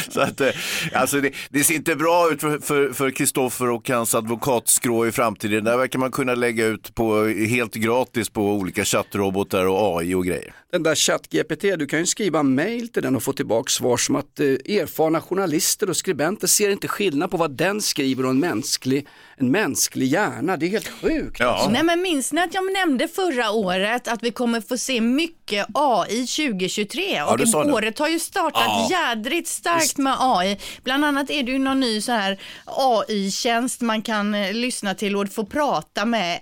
Så 0.10 0.22
att, 0.22 0.42
eh, 0.42 0.50
alltså 0.94 1.22
det, 1.22 1.32
det 1.50 1.64
ser 1.64 1.74
inte 1.76 1.96
bra 1.96 2.32
ut 2.32 2.42
för- 2.42 2.60
för 2.60 2.94
för 2.94 3.12
Kristoffer 3.12 3.70
och 3.70 3.90
hans 3.90 4.16
advokatskrå 4.16 5.08
i 5.08 5.12
framtiden. 5.12 5.64
Där 5.64 5.78
verkar 5.78 6.00
man 6.00 6.12
kunna 6.12 6.36
lägga 6.36 6.66
ut 6.66 6.96
på 6.96 7.26
helt 7.26 7.74
gratis 7.74 8.30
på 8.30 8.42
olika 8.54 8.86
chattrobotar 8.86 9.66
och 9.66 10.00
AI 10.00 10.14
och 10.14 10.26
grejer. 10.26 10.54
Den 10.72 10.84
där 10.84 10.96
ChatGPT, 10.96 11.62
du 11.80 11.86
kan 11.88 12.00
ju 12.00 12.06
skriva 12.06 12.44
mail 12.44 12.88
till 12.88 13.04
den 13.04 13.16
och 13.16 13.24
få 13.24 13.34
tillbaka 13.34 13.70
svar 13.70 13.98
som 13.98 14.16
att 14.16 14.40
eh, 14.40 14.46
erfarna 14.48 15.22
journalister 15.22 15.90
och 15.90 15.98
skribenter 15.98 16.48
ser 16.48 16.70
inte 16.70 16.88
skillnad 16.88 17.32
på 17.32 17.38
vad 17.38 17.52
den 17.52 17.82
skriver 17.82 18.24
och 18.24 18.30
en 18.30 18.40
mänsklig, 18.40 19.08
en 19.38 19.52
mänsklig 19.52 20.08
hjärna. 20.08 20.58
Det 20.58 20.66
är 20.66 20.70
helt 20.70 20.88
sjukt. 21.02 21.40
Ja. 21.40 21.68
Nej 21.72 21.84
men 21.84 22.02
minns 22.02 22.34
ni 22.34 22.42
att 22.42 22.54
jag 22.54 22.74
nämnde 22.74 23.08
förra 23.08 23.52
året 23.52 24.08
att 24.08 24.24
vi 24.24 24.32
kommer 24.32 24.62
få 24.62 24.78
se 24.78 25.02
mycket 25.02 25.66
AI 25.74 26.28
2023 26.28 27.22
och 27.22 27.38
det. 27.38 27.56
året 27.56 28.00
har 28.00 28.08
ju 28.08 28.20
startat 28.20 28.92
jädrigt 28.92 29.48
starkt 29.48 29.98
med 29.98 30.16
AI. 30.20 30.60
Bland 30.84 31.06
annat 31.06 31.30
är 31.30 31.44
det 31.44 31.52
ju 31.52 31.60
någon 31.60 31.80
ny 31.80 32.02
så 32.02 32.12
här 32.12 32.40
AI-tjänst 32.66 33.82
man 33.82 34.02
kan 34.02 34.36
eh, 34.36 34.54
lyssna 34.54 34.96
till 34.96 35.16
och 35.16 35.30
få 35.30 35.46
prata 35.46 36.06
med 36.06 36.40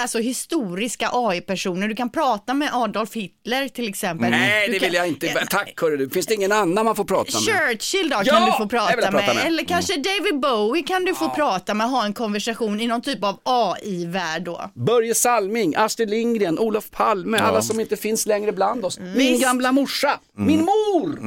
Alltså 0.00 0.18
historiska 0.18 1.10
AI-personer. 1.12 1.88
Du 1.88 1.94
kan 1.96 2.10
prata 2.10 2.54
med 2.54 2.70
Adolf 2.72 3.14
Hitler 3.14 3.68
till 3.68 3.88
exempel. 3.88 4.30
Nej, 4.30 4.66
Du 4.66 4.72
det 4.72 4.78
kan- 4.78 4.86
vill 4.86 4.94
jag 4.94 5.08
inte. 5.08 5.46
Tack 5.50 5.80
hörru 5.80 5.96
du. 5.96 6.10
Finns 6.10 6.26
det 6.26 6.34
ingen 6.34 6.52
annan 6.52 6.84
man 6.84 6.96
får 6.96 7.04
prata 7.04 7.32
med? 7.32 7.42
Churchill 7.42 8.08
då 8.10 8.16
Ja, 8.24 8.32
kan 8.34 8.46
du 8.46 8.52
få 8.52 8.68
prata, 8.68 8.96
vill 8.96 9.04
jag 9.04 9.12
prata 9.12 9.26
med. 9.26 9.36
med. 9.36 9.46
Eller 9.46 9.64
kanske 9.64 9.92
David 9.96 10.40
Bowie 10.40 10.82
kan 10.82 11.04
du 11.04 11.14
få 11.14 11.30
prata 11.30 11.74
med, 11.74 11.90
ha 11.90 12.04
en 12.04 12.12
konversation 12.12 12.80
i 12.80 12.86
någon 12.86 13.02
typ 13.02 13.24
av 13.24 13.40
AI-värld 13.44 14.42
då. 14.42 14.70
Börje 14.74 15.14
Salming, 15.14 15.74
Astrid 15.76 16.10
Lindgren, 16.10 16.58
Olof 16.58 16.90
Palme, 16.90 17.38
alla 17.38 17.62
som 17.62 17.80
inte 17.80 17.96
finns 17.96 18.26
längre 18.26 18.52
bland 18.52 18.84
oss. 18.84 18.98
Min 18.98 19.12
Visst. 19.14 19.42
gamla 19.42 19.72
morsa, 19.72 20.20
min 20.36 20.60
mor. 20.60 21.18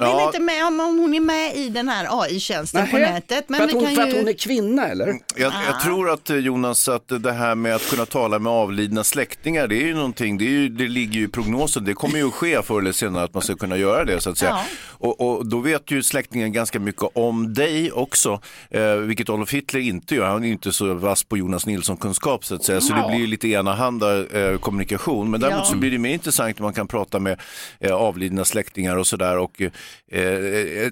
Jag 0.00 0.16
vet 0.16 0.26
inte 0.26 0.40
med 0.40 0.66
om 0.66 0.78
hon 0.80 1.14
är 1.14 1.20
med 1.20 1.56
i 1.56 1.68
den 1.68 1.88
här 1.88 2.06
AI-tjänsten 2.22 2.90
på 2.90 2.96
nätet. 2.98 3.44
Men 3.48 3.58
för, 3.58 3.64
att 3.64 3.70
vi 3.70 3.74
hon, 3.74 3.84
kan 3.86 3.94
för 3.96 4.02
ju... 4.02 4.10
att 4.12 4.16
hon 4.18 4.28
är 4.28 4.32
kvinna 4.32 4.88
eller? 4.88 5.14
Jag, 5.36 5.52
jag 5.68 5.80
tror 5.82 6.10
att 6.10 6.30
eh, 6.30 6.36
Jonas, 6.36 6.88
att 6.88 7.08
det 7.22 7.32
här 7.32 7.54
med 7.54 7.74
att 7.74 7.82
kunna 7.98 8.06
tala 8.06 8.38
med 8.38 8.52
avlidna 8.52 9.04
släktingar, 9.04 9.68
det 9.68 9.76
är 9.82 9.86
ju 9.86 9.94
någonting, 9.94 10.38
det, 10.38 10.44
är 10.44 10.48
ju, 10.50 10.68
det 10.68 10.88
ligger 10.88 11.12
ju 11.20 11.24
i 11.24 11.28
prognosen, 11.28 11.84
det 11.84 11.94
kommer 11.94 12.18
ju 12.18 12.26
att 12.28 12.34
ske 12.34 12.62
förr 12.62 12.80
eller 12.80 12.92
senare 12.92 13.24
att 13.24 13.34
man 13.34 13.42
ska 13.42 13.54
kunna 13.54 13.76
göra 13.76 14.04
det 14.04 14.20
så 14.20 14.30
att 14.30 14.38
säga. 14.38 14.50
Ja. 14.50 14.64
Och, 14.90 15.20
och 15.20 15.46
då 15.46 15.58
vet 15.60 15.90
ju 15.90 16.02
släktingen 16.02 16.52
ganska 16.52 16.80
mycket 16.80 17.02
om 17.14 17.54
dig 17.54 17.92
också, 17.92 18.40
eh, 18.70 18.94
vilket 18.94 19.28
Adolf 19.28 19.52
Hitler 19.52 19.80
inte 19.80 20.14
gör. 20.14 20.26
Han 20.26 20.42
är 20.42 20.46
ju 20.46 20.52
inte 20.52 20.72
så 20.72 20.94
vass 20.94 21.24
på 21.24 21.36
Jonas 21.38 21.66
Nilsson-kunskap 21.66 22.44
så 22.44 22.54
att 22.54 22.64
säga, 22.64 22.80
så 22.80 22.94
det 22.94 23.04
blir 23.08 23.18
ju 23.18 23.26
lite 23.26 23.48
enahanda 23.48 24.26
eh, 24.26 24.58
kommunikation. 24.58 25.30
Men 25.30 25.40
däremot 25.40 25.58
Ja. 25.64 25.64
så 25.64 25.76
blir 25.76 25.90
det 25.90 25.98
mer 25.98 26.12
intressant 26.12 26.58
när 26.58 26.64
man 26.64 26.72
kan 26.74 26.88
prata 26.88 27.18
med 27.18 27.40
eh, 27.80 27.92
avlidna 27.92 28.44
släktingar 28.44 28.96
och 28.96 29.06
sådär. 29.06 29.38
Och, 29.38 29.60
eh, 29.60 29.70
eh, 30.12 30.22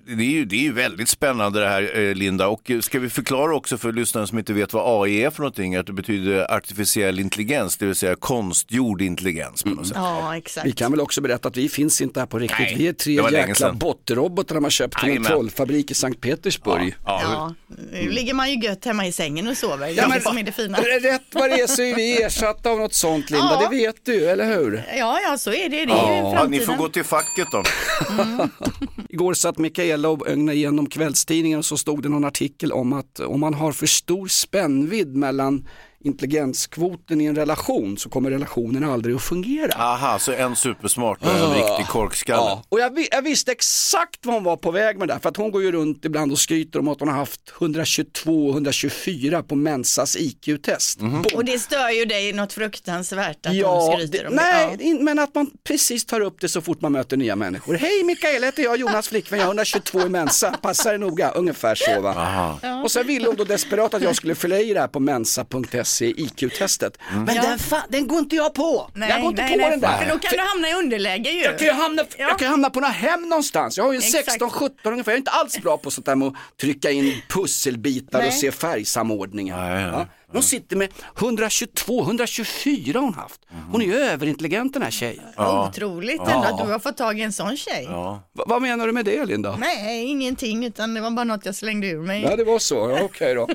det, 0.07 0.23
är 0.25 0.31
ju, 0.31 0.45
det 0.45 0.57
är 0.57 0.61
ju 0.63 0.73
väldigt 0.73 1.09
spännande 1.09 1.61
det 1.61 1.69
här 1.69 1.99
eh, 1.99 2.15
Linda. 2.15 2.49
Och 2.49 2.71
eh, 2.71 2.81
ska 2.81 2.99
vi 2.99 3.11
förklara 3.11 3.55
också 3.57 3.79
för 3.79 3.93
lyssnare 3.93 4.27
som 4.27 4.39
inte 4.39 4.53
vet 4.53 4.73
vad 4.73 5.03
AI 5.03 5.23
är 5.25 5.31
för 5.31 5.41
någonting, 5.41 5.77
att 5.77 5.87
det 5.87 5.93
betyder 5.93 6.55
artificiell 6.57 6.96
intelligens, 7.01 7.77
det 7.77 7.87
vill 7.87 7.95
säga 7.95 8.17
konstgjord 8.17 9.03
intelligens 9.03 9.63
på 9.63 9.69
något 9.69 9.87
sätt. 9.87 9.97
Ja, 10.01 10.37
exakt. 10.37 10.67
Vi 10.67 10.73
kan 10.73 10.91
väl 10.91 11.01
också 11.01 11.21
berätta 11.21 11.49
att 11.49 11.57
vi 11.57 11.69
finns 11.69 12.01
inte 12.01 12.21
här 12.21 12.27
på 12.27 12.39
riktigt. 12.39 12.59
Nej, 12.61 12.75
vi 12.79 12.87
är 12.89 12.93
tre 12.93 13.13
jäkla 13.33 13.55
sedan. 13.55 13.79
bottenrobotar 13.79 14.55
de 14.55 14.65
har 14.65 14.71
köpt 14.71 15.01
till 15.01 15.17
en 15.17 15.25
trollfabrik 15.25 15.91
i 15.91 15.95
Sankt 15.95 16.21
Petersburg. 16.21 16.95
Ja, 17.05 17.21
Ja, 17.23 17.55
nu 17.93 18.11
ligger 18.11 18.35
man 18.35 18.51
ju 18.53 18.65
gött 18.67 18.85
hemma 18.85 19.07
i 19.07 19.13
sängen 19.13 19.49
och 19.49 19.57
sover. 19.57 19.89
Ja, 19.89 20.03
det 20.03 20.09
men- 20.09 20.17
är 20.17 20.21
som 20.21 20.39
är 20.39 20.43
det 20.43 20.53
fina. 20.53 20.79
Rätt 20.79 21.23
vad 21.33 21.51
det 21.51 21.61
är 21.61 21.67
så 21.67 21.83
är 21.83 21.95
vi 21.95 22.23
ersatta 22.23 22.71
av 22.71 22.79
något 22.79 22.95
sånt 22.95 23.31
Linda, 23.31 23.59
Ja. 23.61 23.69
det 23.71 23.77
vet 23.77 23.97
du, 24.05 24.25
eller 24.31 24.57
hur? 24.57 24.85
Ja, 24.99 25.19
ja, 25.29 25.39
så 25.39 25.51
är 25.53 25.69
det. 25.69 25.69
Det 25.69 25.77
är 25.77 25.87
ju 25.87 25.93
Ja, 25.93 26.31
ni 26.31 26.37
framtiden. 26.37 26.67
får 26.67 26.77
gå 26.77 26.89
till 26.89 27.05
facket 27.05 27.47
då. 27.53 27.63
Igår 29.09 29.35
satt 29.35 29.59
Mikaela 29.59 30.09
och 30.09 30.29
ögnade 30.29 30.57
igenom 30.59 30.87
kvällstidningen 30.87 31.59
och 31.59 31.65
så 31.65 31.77
stod 31.77 32.03
det 32.03 32.09
någon 32.09 32.25
artikel 32.25 32.73
om 32.73 32.93
att 32.93 33.21
om 33.21 33.41
man 33.41 33.55
har 33.55 33.73
för 33.73 33.87
stor 33.87 34.29
spännvidd 34.29 35.17
mellan 35.17 35.69
intelligenskvoten 36.07 37.21
i 37.21 37.25
en 37.25 37.37
relation 37.37 37.99
så 37.99 38.09
kommer 38.09 38.31
relationen 38.31 38.85
aldrig 38.91 39.15
att 39.17 39.23
fungera. 39.23 39.73
Aha, 39.77 40.19
så 40.19 40.33
en 40.33 40.57
supersmart 40.57 41.19
och 41.23 41.31
en 41.31 41.55
riktig 41.55 41.87
korkskalle. 41.87 42.41
Ja, 42.41 42.63
och 42.69 42.81
jag, 42.81 43.07
jag 43.11 43.23
visste 43.23 43.53
exakt 43.53 44.17
vad 44.27 44.35
hon 44.35 44.45
var 44.45 44.57
på 44.57 44.71
väg 44.71 44.99
med 44.99 45.09
det 45.09 45.15
där, 45.15 45.21
för 45.21 45.29
att 45.29 45.37
hon 45.37 45.51
går 45.51 45.63
ju 45.63 45.73
runt 45.73 46.05
ibland 46.05 46.33
och 46.33 46.39
skryter 46.39 46.79
om 46.79 46.89
att 46.89 47.01
hon 47.01 47.09
har 47.09 47.17
haft 47.17 47.41
122 47.61 48.51
124 48.51 49.43
på 49.43 49.55
Mensas 49.57 50.17
IQ-test. 50.17 51.01
Mhm. 51.01 51.25
Och 51.35 51.45
det 51.45 51.59
stör 51.59 51.91
ju 51.91 52.05
dig 52.05 52.33
något 52.33 52.53
fruktansvärt 52.53 53.47
att 53.47 53.55
Ja, 53.55 53.87
de 53.91 53.97
skryter 53.97 54.23
det, 54.25 54.29
om 54.29 54.35
nej, 54.35 54.75
det. 54.79 54.85
in- 54.85 55.05
men 55.05 55.19
att 55.19 55.35
man 55.35 55.51
precis 55.65 56.05
tar 56.05 56.21
upp 56.21 56.41
det 56.41 56.49
så 56.49 56.61
fort 56.61 56.81
man 56.81 56.93
möter 56.93 57.17
nya 57.17 57.37
människor. 57.37 57.75
Hej 57.75 58.03
Mikael, 58.05 58.43
heter 58.45 58.63
jag, 58.63 58.77
Jonas 58.77 59.09
flickvän, 59.09 59.39
jag 59.39 59.47
har 59.47 59.51
122 59.53 60.01
i 60.01 60.09
Mensa, 60.09 60.53
passar 60.63 60.93
det 60.93 60.99
noga, 60.99 61.31
ungefär 61.31 61.75
så 61.75 62.01
va. 62.01 62.59
Och 62.85 62.91
så 62.91 63.03
ville 63.03 63.27
hon 63.27 63.37
då 63.37 63.45
desperat 63.45 63.95
att 63.95 64.03
jag 64.03 64.17
skulle 64.17 64.35
fylla 64.35 64.59
i 64.61 64.75
det 64.75 64.81
här 64.81 64.89
på 64.89 65.01
mensa.se 65.01 65.96
IQ-testet. 66.05 66.99
Men 67.15 67.27
den, 67.27 67.59
fa- 67.59 67.83
den 67.89 68.07
går 68.09 68.19
inte 68.19 68.37
jag 68.37 68.55
på, 68.55 68.91
Nej, 68.95 69.11
jag 69.11 69.21
går 69.21 69.31
inte 69.31 69.43
nej, 69.43 69.53
på 69.53 69.59
nej, 69.59 69.71
den 69.71 69.81
där. 69.81 69.99
För 69.99 70.05
då 70.09 70.19
kan 70.19 70.33
du 70.33 70.43
hamna 70.43 70.69
i 70.71 70.75
underläge 70.75 71.31
ju. 71.31 71.41
Jag 71.43 71.59
kan 71.59 71.67
ju 71.67 71.73
hamna, 71.73 72.03
Ja. 72.19 72.29
jag 72.29 72.39
kan 72.39 72.49
hamna 72.49 72.71
på 72.71 72.81
några 72.81 72.93
hem 72.93 73.23
någonstans. 73.29 73.77
Jag 73.77 73.85
har 73.85 73.93
ju 73.93 73.97
en 73.97 74.03
Exakt. 74.03 74.41
16-17 74.43 74.71
ungefär. 74.85 75.13
Jag 75.13 75.17
är 75.17 75.19
inte 75.19 75.31
alls 75.31 75.59
bra 75.63 75.77
på 75.79 75.91
sånt 75.91 76.07
där 76.07 76.15
med 76.15 76.29
att 76.29 76.35
trycka 76.61 76.91
in 76.91 77.23
pusselbitar 77.29 78.27
och 78.27 78.33
se 78.33 78.53
färgsamordningar. 78.53 79.81
Ja. 79.93 80.07
De 80.37 80.43
sitter 80.43 80.77
med 80.77 80.89
122, 81.19 82.03
124 82.03 82.99
har 82.99 83.05
hon 83.05 83.15
haft. 83.15 83.41
Hon 83.73 83.83
är 83.83 83.87
ju 83.87 83.95
överintelligent 83.95 84.73
den 84.73 84.83
här 84.83 84.91
tjejen. 84.91 85.25
Otroligt 85.37 86.21
ändå 86.21 86.33
att 86.45 86.59
du 86.67 86.73
har 86.73 86.79
fått 86.79 86.97
tag 86.97 87.19
i 87.19 87.23
en 87.23 87.33
sån 87.33 87.57
tjej. 87.57 87.87
Va- 87.87 88.21
vad 88.47 88.63
menar 88.63 88.87
du 88.87 88.93
med 88.93 89.05
det 89.05 89.25
Linda? 89.25 89.57
Nej, 89.57 90.05
ingenting, 90.05 90.65
utan 90.67 90.95
det 90.95 91.01
var 91.01 91.11
bara 91.11 91.25
något 91.25 91.47
jag 91.47 91.55
slängde 91.55 91.87
ur 91.87 92.03
mig. 92.03 92.23
Ja 92.23 92.37
det 92.37 92.45
var 92.45 92.59
så, 92.59 92.75
ja, 92.75 93.05
okej 93.05 93.35
då. 93.35 93.49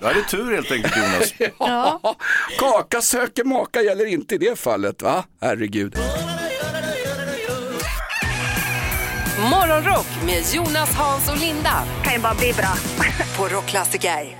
Du 0.00 0.06
hade 0.06 0.22
tur 0.22 0.54
helt 0.54 0.70
enkelt 0.72 0.96
Jonas. 0.96 1.34
Ja. 1.58 2.00
Kaka 2.58 3.00
söker 3.02 3.44
maka 3.44 3.82
gäller 3.82 4.06
inte 4.06 4.34
i 4.34 4.38
det 4.38 4.58
fallet 4.58 5.02
va? 5.02 5.24
Herregud. 5.40 5.96
Morgonrock 9.50 10.06
med 10.26 10.42
Jonas, 10.54 10.94
Hans 10.94 11.30
och 11.30 11.36
Linda 11.40 11.84
kan 12.04 12.12
ju 12.12 12.18
bara 12.20 12.34
bli 12.34 12.52
bra. 12.52 12.74
på 13.36 13.48
Rockklassiker. 13.54 14.39